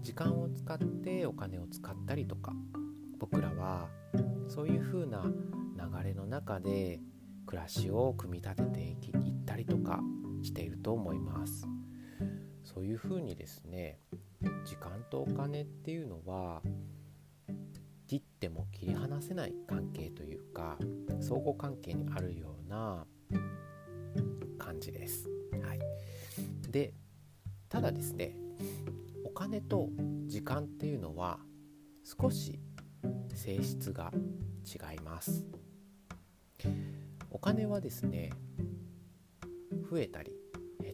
[0.00, 2.52] 時間を使ってお金を使ったりとか
[3.18, 3.88] 僕らは
[4.48, 7.00] そういう風な流れの中で
[7.46, 8.80] 暮らしを組み立てて
[9.18, 10.00] いったりとか
[10.42, 11.66] していると思います
[12.64, 13.98] そういうふうにですね
[14.64, 16.62] 時間とお金っていうのは
[18.06, 20.76] 切っても切り離せない関係というか
[21.20, 23.06] 相互関係にあるような
[24.58, 25.28] 感じです。
[25.62, 25.80] はい、
[26.70, 26.92] で
[27.68, 28.36] ただですね
[29.24, 29.88] お金と
[30.26, 31.38] 時間っていうのは
[32.04, 32.60] 少し
[33.34, 34.12] 性質が
[34.66, 35.46] 違います。
[37.30, 38.30] お金はですね
[39.90, 40.32] 増えたり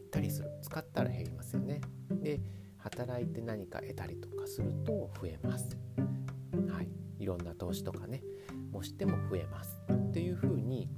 [0.09, 0.49] ったりする。
[0.63, 1.81] 使ったら減りますよね。
[2.21, 2.41] で
[2.77, 5.77] 働いて何か得たりとかすると増えます。
[6.67, 6.89] はい。
[7.19, 8.23] いろんな投資とかね
[8.71, 10.89] もしても増えますっていう風に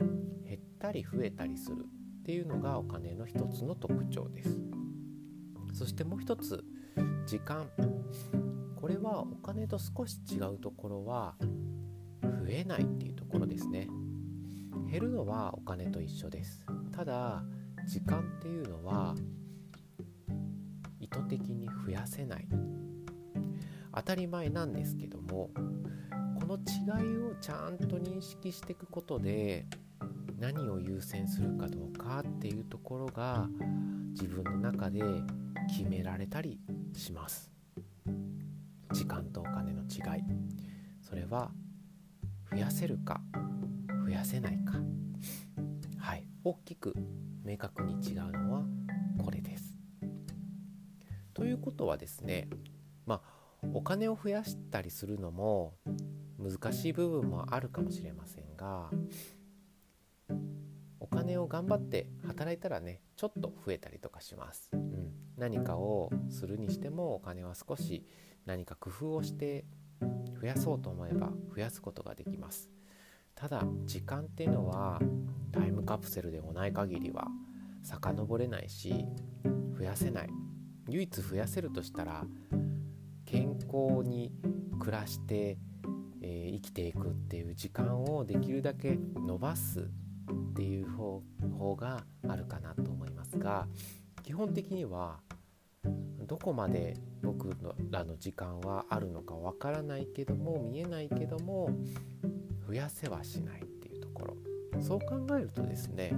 [0.46, 1.86] 減ったり増えたりする
[2.22, 4.60] っていうのがお金の一つの特徴です。
[5.74, 6.64] そしてもう一つ
[7.26, 7.70] 時間。
[8.76, 11.36] これはお金と少し違うところは
[12.24, 13.88] 増えないっていうところですね。
[14.90, 16.66] 減るのはお金と一緒です。
[16.92, 17.44] ただ
[17.86, 19.16] 時間っていうのは
[21.00, 22.48] 意図的に増やせない。
[23.94, 25.50] 当たり前なんですけども
[26.40, 29.66] この違いをちゃんと認識していくことで
[30.40, 33.48] 何を優先するかどうかっていうところが
[34.12, 35.02] 自分の中で
[35.70, 36.60] 決められたり
[36.94, 37.52] します。
[38.92, 40.24] 時間とお金の違い。
[41.02, 41.52] それは
[42.50, 43.22] 増やせるか
[44.06, 44.74] 増やせないか。
[46.00, 46.26] はい。
[46.44, 46.96] 大きく
[47.52, 48.64] 明確に違うのは
[49.22, 49.76] これです。
[51.34, 52.48] ということはですね
[53.06, 55.74] まあお金を増やしたりするのも
[56.40, 58.90] 難しい部分もあるかもしれませんが
[61.02, 68.06] お金を頑張って働いたらねちょっと増えたりとかします、うん、何かをするにしてもお金は少し
[68.46, 69.66] 何か工夫をして
[70.40, 72.70] 増やそうと思えば増やすことができます。
[73.36, 75.00] ただ時間っていうのは
[75.52, 77.28] タイムプセルでもない限りは
[77.84, 79.06] 遡れないし
[79.78, 80.30] 増やせない。
[80.90, 82.26] 唯一増やせるとしたら
[83.26, 84.34] 健康に
[84.80, 85.58] 暮らして、
[86.22, 91.24] えー、生きていくっていう時間をできるだけ伸ばすっていう方
[91.58, 93.68] 法があるかなと思いますが
[94.24, 95.20] 基本的には
[96.28, 97.56] どこまで僕
[97.90, 101.70] らの時間はあるのかわからないけども見えないけども
[102.68, 103.71] 増やせはしない。
[104.80, 106.18] そう考えるとですねや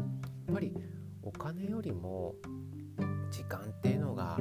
[0.52, 0.74] っぱり
[1.22, 2.36] お金よりも
[3.32, 4.38] 時間っていうのが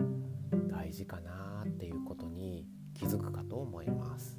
[0.69, 4.39] 大事かなっていうことに気づくかと思います。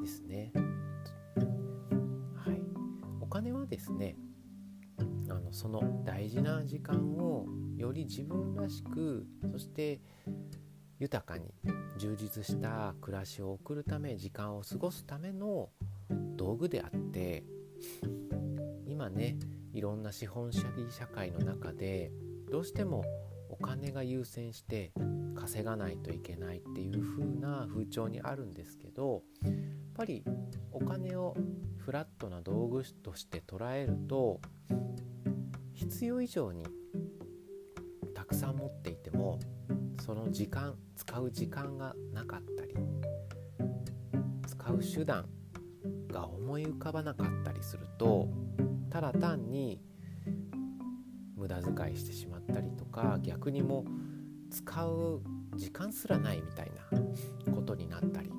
[0.00, 0.52] ですね。
[2.34, 2.62] はい。
[3.20, 4.16] お金はですね
[5.28, 10.00] あのその大事な時間をより自分らしくそして
[10.98, 11.52] 豊かに
[11.98, 15.70] 充実した暮らしを送るため時間を過ごすための
[16.36, 17.44] 道具であって
[18.86, 19.36] 今ね
[19.72, 22.10] いろんな資本主義社会の中で
[22.50, 23.04] どうしても
[23.50, 24.92] お金が優先して
[25.34, 29.54] 稼がないといけないっていう風な風潮にあるんですけどやっ
[29.94, 30.24] ぱり
[30.72, 31.36] お金を
[31.78, 34.40] フラットな道具として捉えると
[35.74, 36.66] 必要以上に
[38.14, 39.38] たくさん持っていても
[40.04, 42.74] その時間使う時間がなかったり
[44.46, 45.26] 使う手段
[46.08, 48.28] が思い浮かばなかったりすると
[48.90, 49.80] ただ単に
[51.36, 53.84] 無駄遣いしてしまったりとか逆にも
[54.50, 55.22] 使う
[55.56, 56.72] 時間すらないみたい
[57.46, 58.30] なことになったり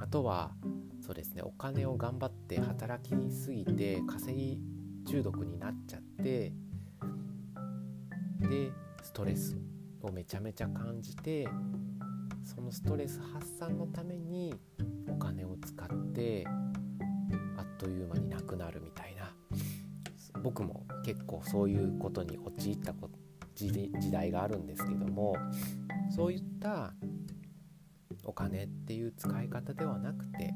[0.00, 0.52] あとは
[1.00, 4.60] そうですねお金を頑張って働きすぎて稼ぎ
[5.06, 6.52] 中毒になっちゃって
[8.40, 9.56] でストレス
[10.02, 11.48] をめちゃめちゃ感じて
[12.44, 14.54] そのストレス発散のために
[15.08, 16.46] お金を使って
[17.78, 19.32] という間になくなるみたいな。
[20.42, 22.94] 僕も結構そういうことに陥った
[23.54, 25.34] 時代があるんですけども
[26.14, 26.94] そういった
[28.24, 30.54] お金っていう使い方ではなくて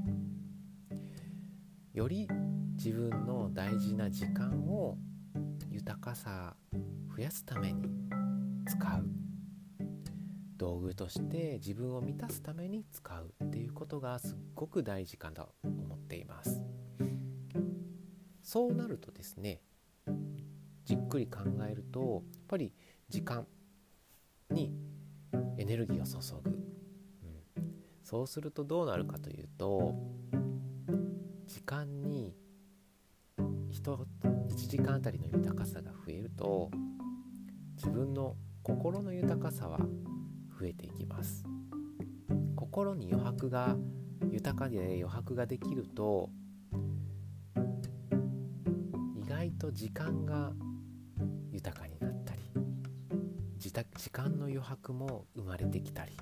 [1.92, 2.28] より
[2.76, 4.96] 自分の大事な時間を
[5.70, 6.54] 豊かさ
[7.16, 7.84] 増やすために
[8.66, 9.06] 使う。
[10.58, 16.62] 道具として自分を満たすために使うっていうことがすっごく大事かなと思っています。
[18.52, 19.62] そうなるとですね
[20.84, 22.74] じっくり考えるとやっぱり
[23.08, 23.46] 時間
[24.50, 24.70] に
[25.56, 26.60] エネルギーを注ぐ、うん、
[28.04, 29.94] そうするとどうなるかというと
[31.46, 32.34] 時間に
[33.38, 36.70] 1, 1時間あたりの豊かさが増えると
[37.76, 41.42] 自分の心の豊かさは増えていきます。
[42.54, 43.78] 心に余白が
[44.30, 46.28] 豊かで余白ができると
[49.42, 50.52] 外と時間が
[51.50, 52.40] 豊かになったり
[53.58, 56.16] 時間の余白も生まれてきたり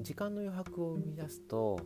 [0.00, 1.78] 時間の余白を生み出すと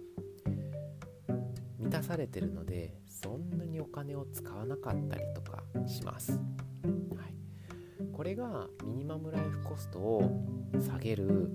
[1.81, 10.45] 満たされてるのでそんなにお金を使わなかったりとかします、はい、これがミニマムライフコストを
[10.81, 11.51] 下げる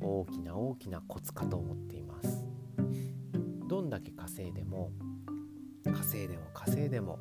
[0.00, 2.44] 大きな大きなコツかと思っています。
[3.68, 4.90] どんだけ稼いでも
[5.92, 7.18] 稼いでも稼いでも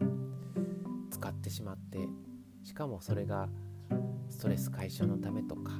[1.21, 1.99] 使ってしまって
[2.63, 3.47] しかもそれが
[4.31, 5.73] ストレス解消のためとか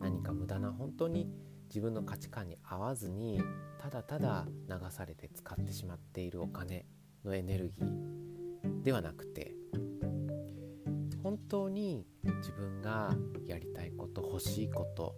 [0.00, 1.30] 何か無駄な本当に
[1.68, 3.40] 自分の価値観に合わずに
[3.80, 6.84] ただただ流されて使ってしまっているお金
[7.24, 9.54] のエネルギーではなくて
[11.22, 13.14] 本当に自分が
[13.46, 15.14] やりたいこと欲しいこと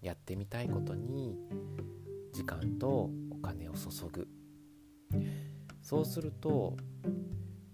[0.00, 1.36] やってみたいことに
[2.32, 4.26] 時間とお金を注ぐ。
[5.82, 6.76] そうすると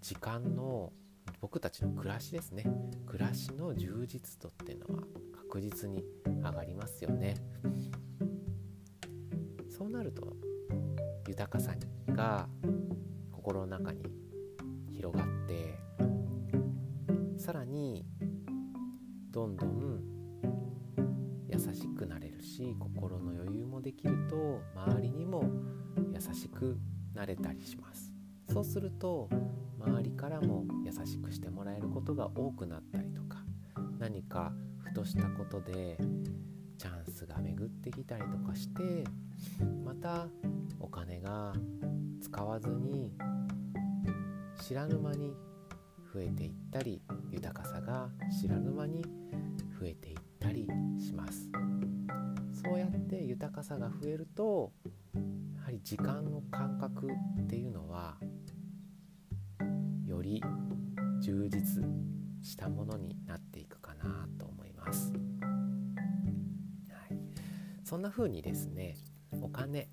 [0.01, 0.93] 時間の
[1.41, 2.65] 僕たちの暮らしですね。
[3.07, 5.03] 暮らしの充実度っていうのは
[5.37, 7.35] 確実に上がりますよね。
[9.69, 10.37] そうなると
[11.29, 11.75] 豊かさ
[12.09, 12.49] が
[13.31, 14.03] 心の中に
[14.91, 15.79] 広がって
[17.37, 18.07] さらに
[19.31, 20.03] どんどん
[21.49, 25.45] 優しくなれるし心の余裕もできると周りにも
[26.13, 26.79] 優しく
[27.13, 28.16] なれたりします。
[28.53, 29.29] そうすると
[29.79, 33.39] 周りからも優しくしてもらえることが多くなったりとか
[33.99, 35.99] 何かふとしたことで
[36.79, 39.05] チャンスが巡ってきたりとかして
[39.85, 40.27] また
[40.81, 41.53] お金が
[42.21, 43.13] 使わずに
[44.67, 45.35] 知らぬ間に
[46.13, 48.09] 増えていったり豊かさが
[48.41, 49.05] 知らぬ間に
[49.79, 50.67] 増えていったり
[50.99, 51.51] します。
[52.65, 54.73] そうやって豊かさが増えると
[55.55, 57.09] やはり時間の感覚
[57.43, 58.17] っていうのは
[60.17, 60.43] より
[61.21, 61.85] 充実
[62.43, 65.19] したものになっていくかなと思います、は
[67.11, 67.19] い、
[67.85, 68.97] そんな風にですね
[69.43, 69.89] お金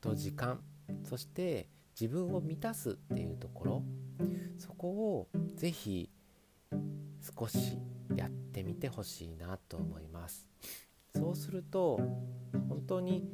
[0.00, 0.60] と時間
[1.02, 1.68] そして
[2.00, 3.82] 自分を満たすっていうところ
[4.58, 6.10] そこを是非
[7.38, 7.78] 少し
[8.14, 10.46] やってみてほしいなと思います。
[11.14, 11.98] そうすると
[12.68, 13.28] 本当に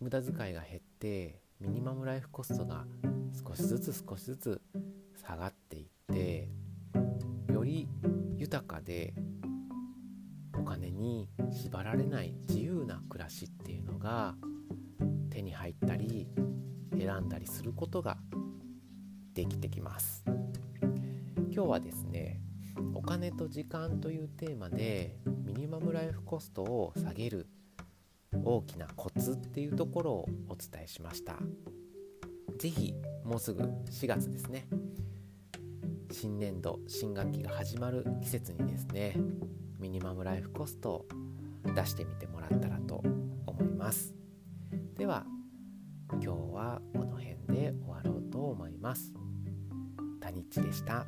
[0.00, 2.84] 無駄遣いが減ってミニマムライフコストが
[3.48, 4.60] 少しずつ少しずつ
[5.26, 6.48] 下がっていって
[7.52, 7.88] より
[8.36, 9.12] 豊かで
[10.56, 14.36] お金に縛られない自由な暮らしっていうのが
[15.30, 16.28] 手に入ったり
[16.96, 18.18] 選んだりすることが
[19.34, 20.24] できてきます。
[21.50, 22.40] 今日はですね
[22.94, 27.48] お金と時間というテーマでミニマムライフコストを下げる
[28.44, 31.36] 大きなコツっていうところをお伝えしました。
[32.58, 34.68] 是非もうすぐ4月ですね。
[36.18, 39.14] 新年度新学期が始まる季節にですね
[39.78, 41.06] ミニマムライフコストを
[41.74, 43.02] 出してみてもらったらと
[43.44, 44.14] 思います。
[44.96, 45.26] では
[46.12, 49.12] 今日はこの辺で終わろうと思います。
[50.18, 51.06] タニッチでした。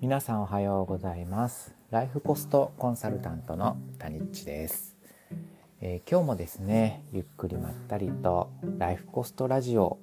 [0.00, 1.77] 皆さんおはようございます。
[1.90, 4.94] ライフコストコンサルタントのタニッチです、
[5.80, 10.00] えー、今日もですねゆっくりまったりとライフコストラジオを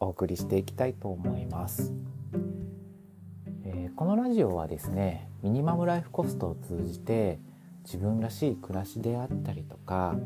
[0.00, 1.92] お送りしていきたいと思います。
[3.64, 7.38] えこのラジオはですねミニマムライフコストを通じて
[7.84, 10.16] 自分らしい暮らしであったりとか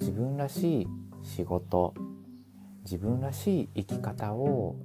[0.00, 0.88] 自分らしい
[1.22, 1.92] 仕事
[2.84, 4.76] 自分らしい生き方を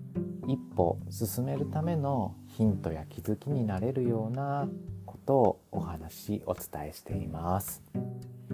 [0.46, 4.68] 一歩進めるためのヒントや気づきになれるような
[5.26, 7.82] とお話お伝えしています、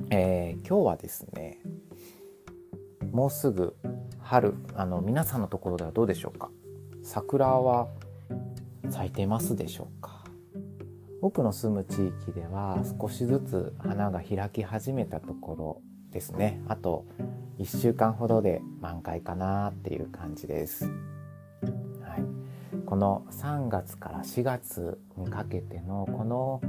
[0.09, 1.57] えー、今日はですね
[3.11, 3.76] もうすぐ
[4.20, 6.51] 春あの皆さんのところではどうでしょうか？
[7.03, 7.88] 桜は
[8.89, 10.24] 咲いてますでしょうか？
[11.22, 16.61] 僕の住む地域では少しずつ花が開き始めたところですね。
[16.67, 17.05] あと
[17.57, 20.89] 1週間ほどで満開かなっていう感じです、
[22.90, 26.60] この3月から4月にかけてのこの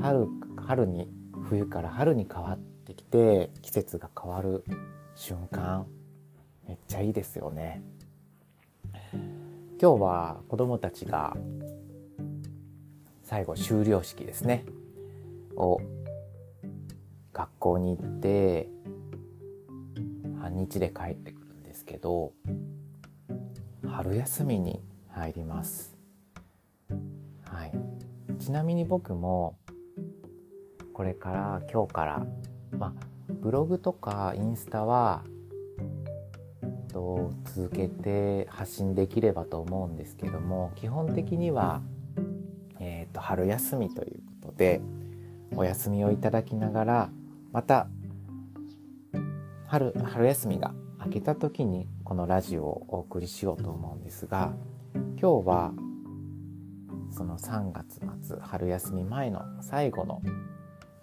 [0.00, 0.28] 春
[0.64, 1.10] 春に
[1.48, 4.62] 冬から春に変わってきて季節が変わる
[5.16, 5.84] 瞬間
[6.68, 7.82] めっちゃいいですよね。
[9.12, 11.36] 今日は子どもたちが
[13.24, 14.64] 最後修了式ですね。
[15.56, 15.80] を
[17.32, 18.68] 学校に行って
[20.40, 22.32] 半日で帰ってくるんですけど
[23.84, 24.80] 春休みに
[25.16, 25.96] 入ります、
[27.44, 27.72] はい、
[28.38, 29.56] ちなみに僕も
[30.92, 32.26] これから今日から
[32.70, 32.92] まあ
[33.28, 35.24] ブログとかインスタは
[36.92, 41.80] と続けて発信できればと思うんですけども基本的には、
[42.78, 44.80] えーと、春休みということで
[45.54, 47.10] お休みをいただきながら
[47.52, 47.88] また
[49.66, 54.52] 春春休みが明けた時にこのラジオをお送りしようと思うんですが
[55.18, 55.72] 今日は
[57.10, 60.20] その3月末春休み前の最後の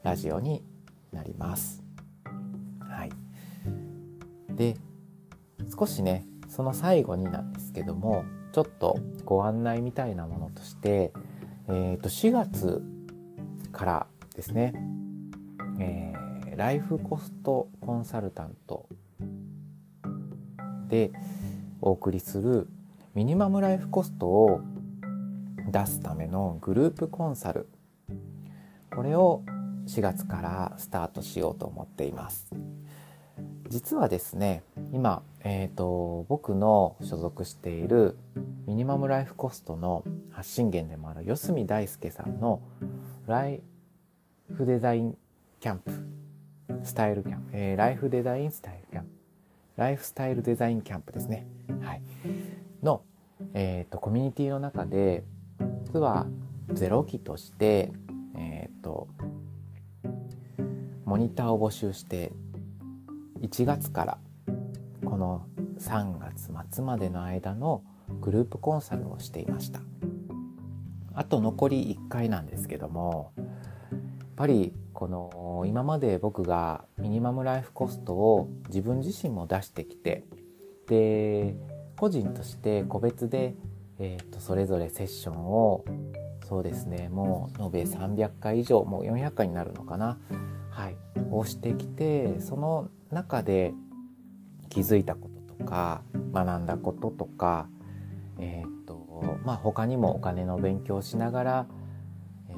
[0.04, 0.64] ラジオに
[1.12, 1.84] なります。
[2.80, 3.12] はい、
[4.56, 4.78] で
[5.76, 11.12] 少しねその最後になんですけどもちょっとご案内みたいなものとして、
[11.68, 12.84] えー、と4月
[13.72, 14.76] からですね、
[15.80, 18.88] えー、ライフコストコンサルタント
[20.88, 21.12] で
[21.82, 22.68] お送りする
[23.14, 24.62] ミニマムライフコストを
[25.72, 27.68] 出すためのグループコンサル。
[28.96, 29.44] これを
[29.88, 32.52] 4月からスタートしようと思っています。
[33.70, 38.18] 実はですね今えーと、僕の所属している
[38.66, 42.62] ミニマムライフコストの発信源でもある四隅大輔さんの
[43.28, 43.62] ライ
[44.56, 45.18] フデザイン
[45.60, 45.92] キャンプ
[46.84, 49.10] スタイルキャンプ、えー、ライフデザインスタイルキャンプ
[49.76, 51.46] ライフスタイルデザインキャンプですね、
[51.82, 52.02] はい、
[52.84, 53.04] の、
[53.54, 55.24] えーと、コミュニティの中で
[55.86, 56.28] 実は
[56.70, 57.92] 0期として、
[58.36, 59.08] えーと
[61.14, 62.32] モニターを募集して
[63.42, 64.18] 1月から
[65.06, 65.46] この
[65.78, 67.84] 3月末までの間の
[68.20, 69.82] グループコンサルをしていました。
[71.14, 73.48] あと残り1回なんですけどもやっ
[74.36, 80.24] ぱりこの今まで僕がミニマムライフコストを自分自身も出してきて
[80.88, 81.56] で
[82.04, 83.56] 個人として個別で、
[83.98, 85.86] えー、とそれぞれセッションを
[86.46, 90.20] そうですねもう延べ300回以上もう400回になるのかな。
[90.70, 90.98] はい。
[91.32, 93.74] をしてきてその中で
[94.68, 96.02] 気づいたこととか
[96.34, 97.70] 学んだこととか
[98.38, 101.68] えっ、ー、とまあ他にもお金の勉強をしながら
[102.50, 102.56] えっ、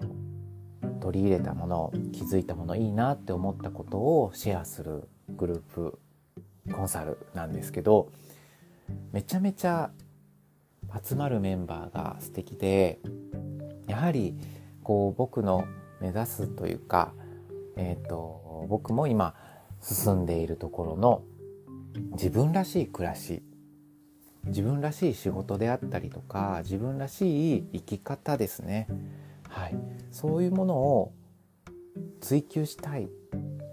[0.00, 5.98] ー、と取り入れたもの気づいたものいいなって思ったことをシェアするグループ
[6.72, 8.12] コンサルなんですけど
[9.12, 9.90] めちゃめちゃ
[11.02, 12.98] 集まるメンバーが素敵で
[13.86, 14.34] やはり
[14.82, 15.66] こう僕の
[16.00, 17.12] 目指すというか、
[17.76, 19.34] えーと、僕も今
[19.80, 21.22] 進んでいるところの
[22.12, 23.42] 自分らしい暮らし
[24.46, 28.88] 自分らしい仕事であったりとか自分らしい生き方ですね、
[29.48, 29.76] はい、
[30.10, 31.12] そういうものを
[32.20, 33.08] 追求したい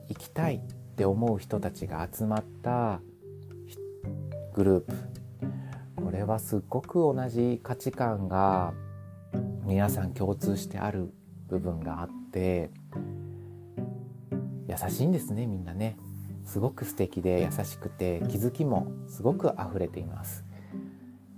[0.08, 0.60] 生きたいっ
[0.96, 3.00] て思う人たちが集まった
[4.56, 4.94] グループ。
[5.98, 8.74] これはすっごく同じ価値観が
[9.66, 11.14] 皆さん共通してある
[11.50, 12.70] 部分があって
[14.70, 15.98] 優しいんですねみんなね。
[16.46, 20.46] すごく素敵で優しくて気づきもすごく溢れています。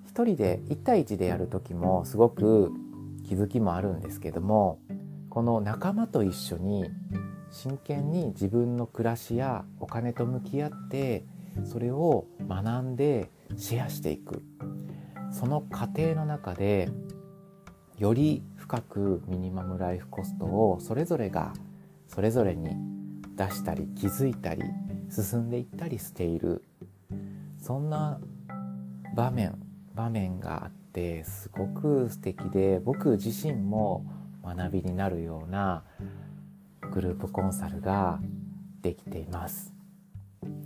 [0.06, 2.72] 一人で1対1でやる時もすごく
[3.28, 4.80] 気づきもあるんですけども
[5.32, 6.86] この仲間と一緒に
[7.50, 11.26] 真剣に自分の暮らしやお金と向き合って
[11.64, 14.44] それを学んでシェアしていく。
[15.32, 16.90] その過程の中で
[17.98, 21.54] より深くミニマムライフコストをそれぞれが
[22.08, 22.76] それぞれに
[23.36, 24.64] 出したり気づいたり
[25.10, 26.64] 進んでいったりしている。
[27.60, 28.20] そんな
[29.16, 29.58] 場面
[29.94, 34.06] 場面があってすごく素敵で僕自身も
[34.44, 35.84] 学びになるような
[36.94, 38.20] グループコンサルが
[38.82, 39.77] できています。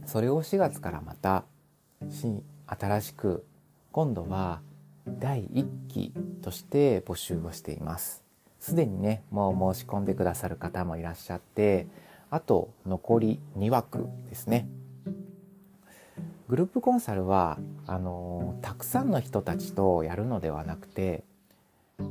[0.06, 1.46] それを4月からまた
[2.68, 3.46] 新しく
[3.92, 4.62] 今度は
[5.08, 8.24] 第1期として募集をしています。
[8.60, 11.88] すでにねもう申し込んでくださる方もいらっしゃって
[12.30, 14.68] あと残り2枠ですね。
[16.48, 17.58] グループコンサルは
[17.88, 21.24] あのたくさんの人たちとやるのではなくて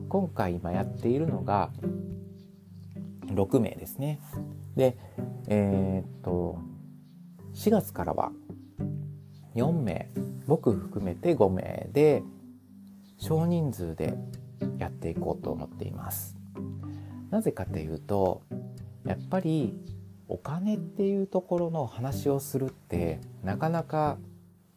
[0.08, 1.70] 今回今やっているのが
[3.26, 4.18] 6名ですね。
[4.76, 4.96] で
[5.46, 6.58] えー、っと
[7.54, 8.32] 4月からは
[9.54, 10.10] 4名
[10.46, 12.22] 僕含めて5名で
[13.18, 14.14] 少人数で
[14.78, 16.36] やっていこうと思っています。
[17.30, 18.42] なぜかというと
[19.04, 19.78] やっぱり
[20.28, 24.18] お金っていうところの話をするってなかなか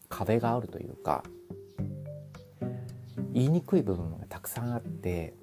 [0.09, 1.23] 壁があるというか
[3.33, 5.33] 言いにくい部分がたくさんあって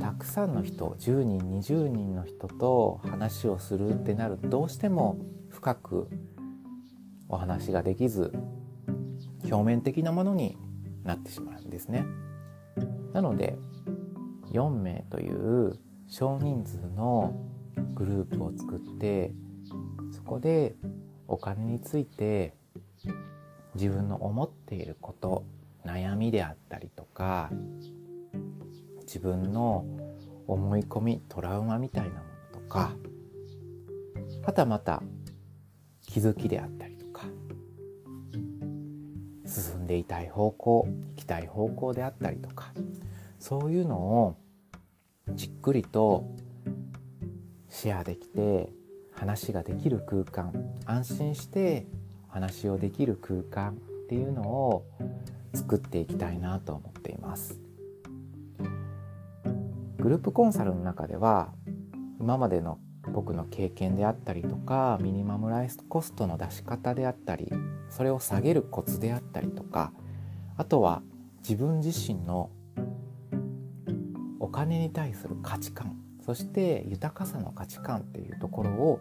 [0.00, 5.18] たくさんの人10人20人の人と話をするってなるとどうしても
[5.50, 6.08] 深く
[7.28, 8.32] お話ができず
[9.44, 10.56] 表面的なものに
[11.04, 12.04] なってしまうんですね。
[13.12, 13.58] なので
[14.52, 15.78] 4名という
[16.08, 17.34] 少人数の
[17.94, 19.32] グループを作って
[20.12, 20.74] そこで
[21.28, 22.54] お金について
[23.74, 25.44] 自分の思っていること
[25.84, 27.50] 悩みであったりとか
[29.12, 29.84] 自分の
[30.46, 32.14] 思い込みトラウマみたいなも
[32.54, 32.92] のとか
[34.44, 35.02] はたまた
[36.06, 37.24] 気づきであったりとか
[39.44, 42.72] 進んでいたい方向行きたい方向であったりとか
[43.40, 44.36] そういうのを
[45.30, 46.30] じっくりと
[47.68, 48.68] シェアできて
[49.12, 50.52] 話ができる空間
[50.86, 51.84] 安心して
[52.28, 53.74] 話をできる空間っ
[54.08, 54.86] ていうのを
[55.52, 57.69] 作っていきたいなと思っています。
[60.00, 61.52] グループコンサルの中では
[62.18, 62.78] 今までの
[63.12, 67.50] 僕の経験であったりとかミニマムライスコストの出し方であったり
[67.88, 69.92] それを下げるコツであったりとか
[70.56, 71.02] あとは
[71.40, 72.50] 自分自身の
[74.38, 79.00] お金に対する価値観そして豊かさの価値観っていうところを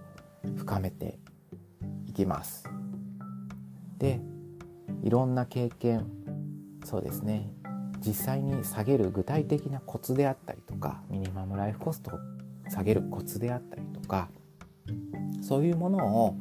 [0.57, 1.19] 深めて
[2.05, 2.63] いきます。
[3.97, 4.21] で
[5.03, 6.09] いろんな経験
[6.85, 7.51] そうですね
[8.05, 12.19] 実際に下げる具体的なコツであったりとかミニマムライフコストを
[12.69, 14.29] 下げるコツであったりとか
[15.41, 16.37] そういうものを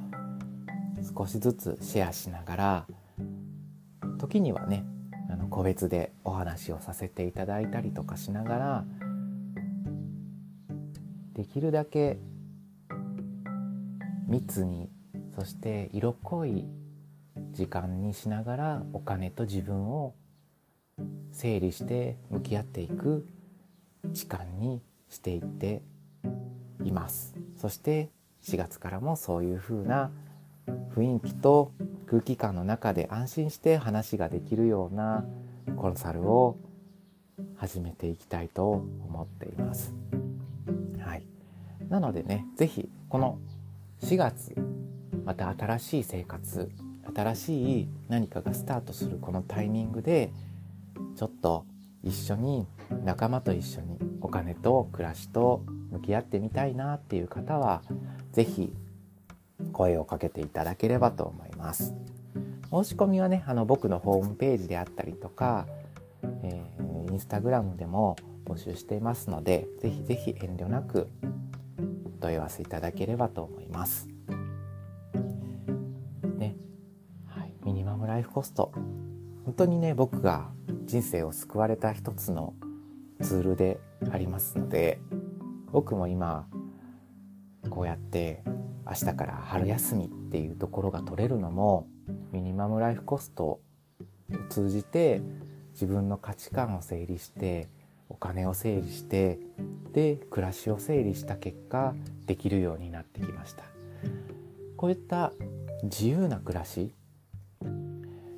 [1.16, 2.86] 少しずつシェアしながら
[4.18, 4.84] 時にはね
[5.30, 8.84] あの個別でお話をさせていただいたりとかしながら
[11.34, 12.18] できるだけ
[14.26, 14.90] 密に
[15.36, 16.66] そして色濃い
[17.52, 20.14] 時間にしながらお金と自分を
[21.32, 23.26] 整理して向き合っていく
[24.06, 25.82] 時間にしていって
[26.84, 28.10] いますそして
[28.42, 30.10] 4月からもそういう風な
[30.94, 31.72] 雰囲気と
[32.06, 35.24] 空気感の中で安心して話ができるような
[35.76, 36.56] コンサルを
[37.56, 39.92] 始めていきたいと思っています。
[41.00, 41.22] はい、
[41.88, 43.38] なのでね是非この
[44.02, 44.54] 4月
[45.24, 46.70] また新しい生活
[47.14, 50.30] 新しい何かがスタートするこのタイミングで
[51.18, 51.66] ちょっと
[52.04, 52.64] 一緒に
[53.04, 57.82] 仲間と一緒にお金と暮らしと向き合ってみたいなっていう方は
[58.30, 58.72] 是非
[59.72, 61.92] 声をかけていただければと思います。
[62.70, 65.66] 申し込みはねあの僕のホームページであったりとか、
[66.44, 68.14] えー、インスタグラムでも
[68.44, 71.08] 募集していますので是非是非遠慮なく
[72.06, 74.06] お問い合わせいただければと思います。
[76.36, 76.54] ね、
[77.26, 78.70] はい、ミニマムライフコスト
[79.44, 80.56] 本当にね僕が
[80.88, 82.54] 人生を救われた一つの
[83.20, 83.78] ツールで
[84.10, 84.98] ありますので
[85.70, 86.48] 僕も今
[87.68, 88.42] こうやって
[88.86, 91.86] 明日から春休みっていうところが取れるのも
[92.32, 93.60] ミニマムライフコストを
[94.48, 95.20] 通じて
[95.72, 97.68] 自分の価値観を整理して
[98.08, 99.38] お金を整理して
[99.92, 103.64] で暮らしを整理した結果できるようになってきました。
[104.78, 105.32] こういった
[105.82, 106.94] 自由な暮らし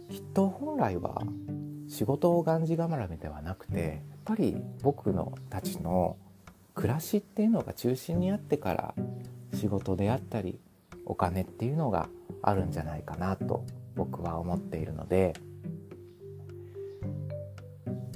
[0.08, 1.22] きっと本来は
[1.90, 6.16] 仕事をがんじがらめではなくてやっぱり僕のたちの
[6.74, 8.94] 暮らしっていうのが中心にあってから
[9.52, 10.60] 仕事であったり
[11.04, 12.08] お金っていうのが
[12.42, 13.66] あるんじゃないかなと
[13.96, 15.34] 僕は思っているので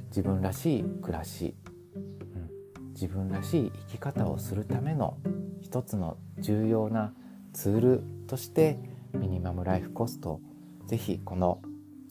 [0.07, 1.57] 自分らしい暮らし、
[1.97, 5.19] うん、自分らしい生き方をするための
[5.61, 7.13] 一つの重要な
[7.53, 8.79] ツールとして
[9.15, 10.41] ミニマムライフコストを
[10.87, 11.61] ぜひこの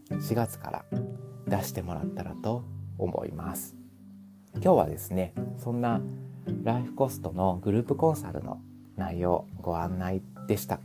[0.09, 0.86] 4月から
[1.47, 2.63] 出してもらったらと
[2.97, 3.75] 思います。
[4.55, 6.01] 今日はですねそんな
[6.63, 8.61] ライフコストのグループコンサルの
[8.95, 10.79] 内容ご案内でした。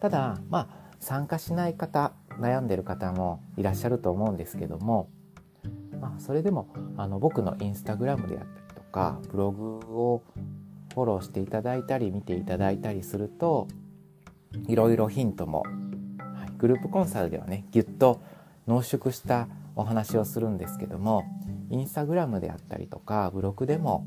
[0.00, 0.68] ただまあ
[1.00, 5.10] 参加しない方悩んでる方もいらっしゃると思うんですけども、
[6.00, 9.64] まあ、それでもあの僕のインスタグラムであったりとかブログ
[10.00, 10.22] を
[10.94, 13.68] フォローしていただいたり見ていただいたりすると
[14.66, 18.20] いろいろヒントも、はい、グループコンサルではねぎゅっと
[18.68, 21.24] 濃縮したお話をするんですけども
[21.70, 24.06] インスタグラムであったりとかブログでも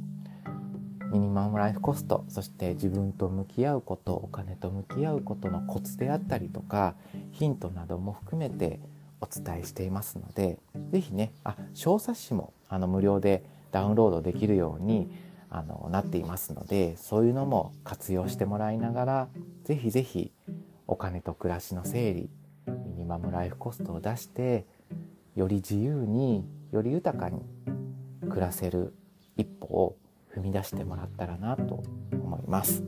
[1.11, 6.95] ミニマムライフコストそして自分と向き合うことお金と向き合うことのコツであったりとか
[7.31, 8.79] ヒントなども含めて
[9.19, 10.57] お伝えしていますので
[10.91, 15.11] 是非ねあ小冊子もあの無料でダウンロードできるように
[15.49, 19.27] あのなっていますのでそういうのも活用してもらいながら
[19.65, 20.31] 是非是非
[20.87, 22.29] お金と暮らしの整理
[22.67, 24.65] ミニマムライフコストを出して
[25.35, 27.41] より自由により豊かに
[28.29, 28.93] 暮らせる
[29.37, 29.97] 一歩を
[30.35, 31.83] 踏み出してもらったらなと
[32.13, 32.83] 思います。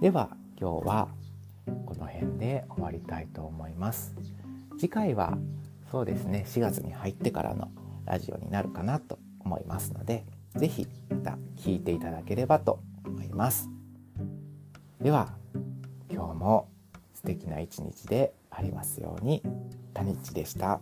[0.00, 1.08] では今日は
[1.86, 4.14] この辺で終わりたいと思います。
[4.78, 5.38] 次回は
[5.90, 7.70] そうですね4月に入ってからの
[8.04, 10.24] ラジオになるかなと思いますので
[10.54, 13.70] 是非また聞いていただければと思います。
[15.00, 15.34] では
[16.10, 16.68] 今日も
[17.26, 19.42] 敵な一日でありますように
[19.92, 20.80] 谷地でした。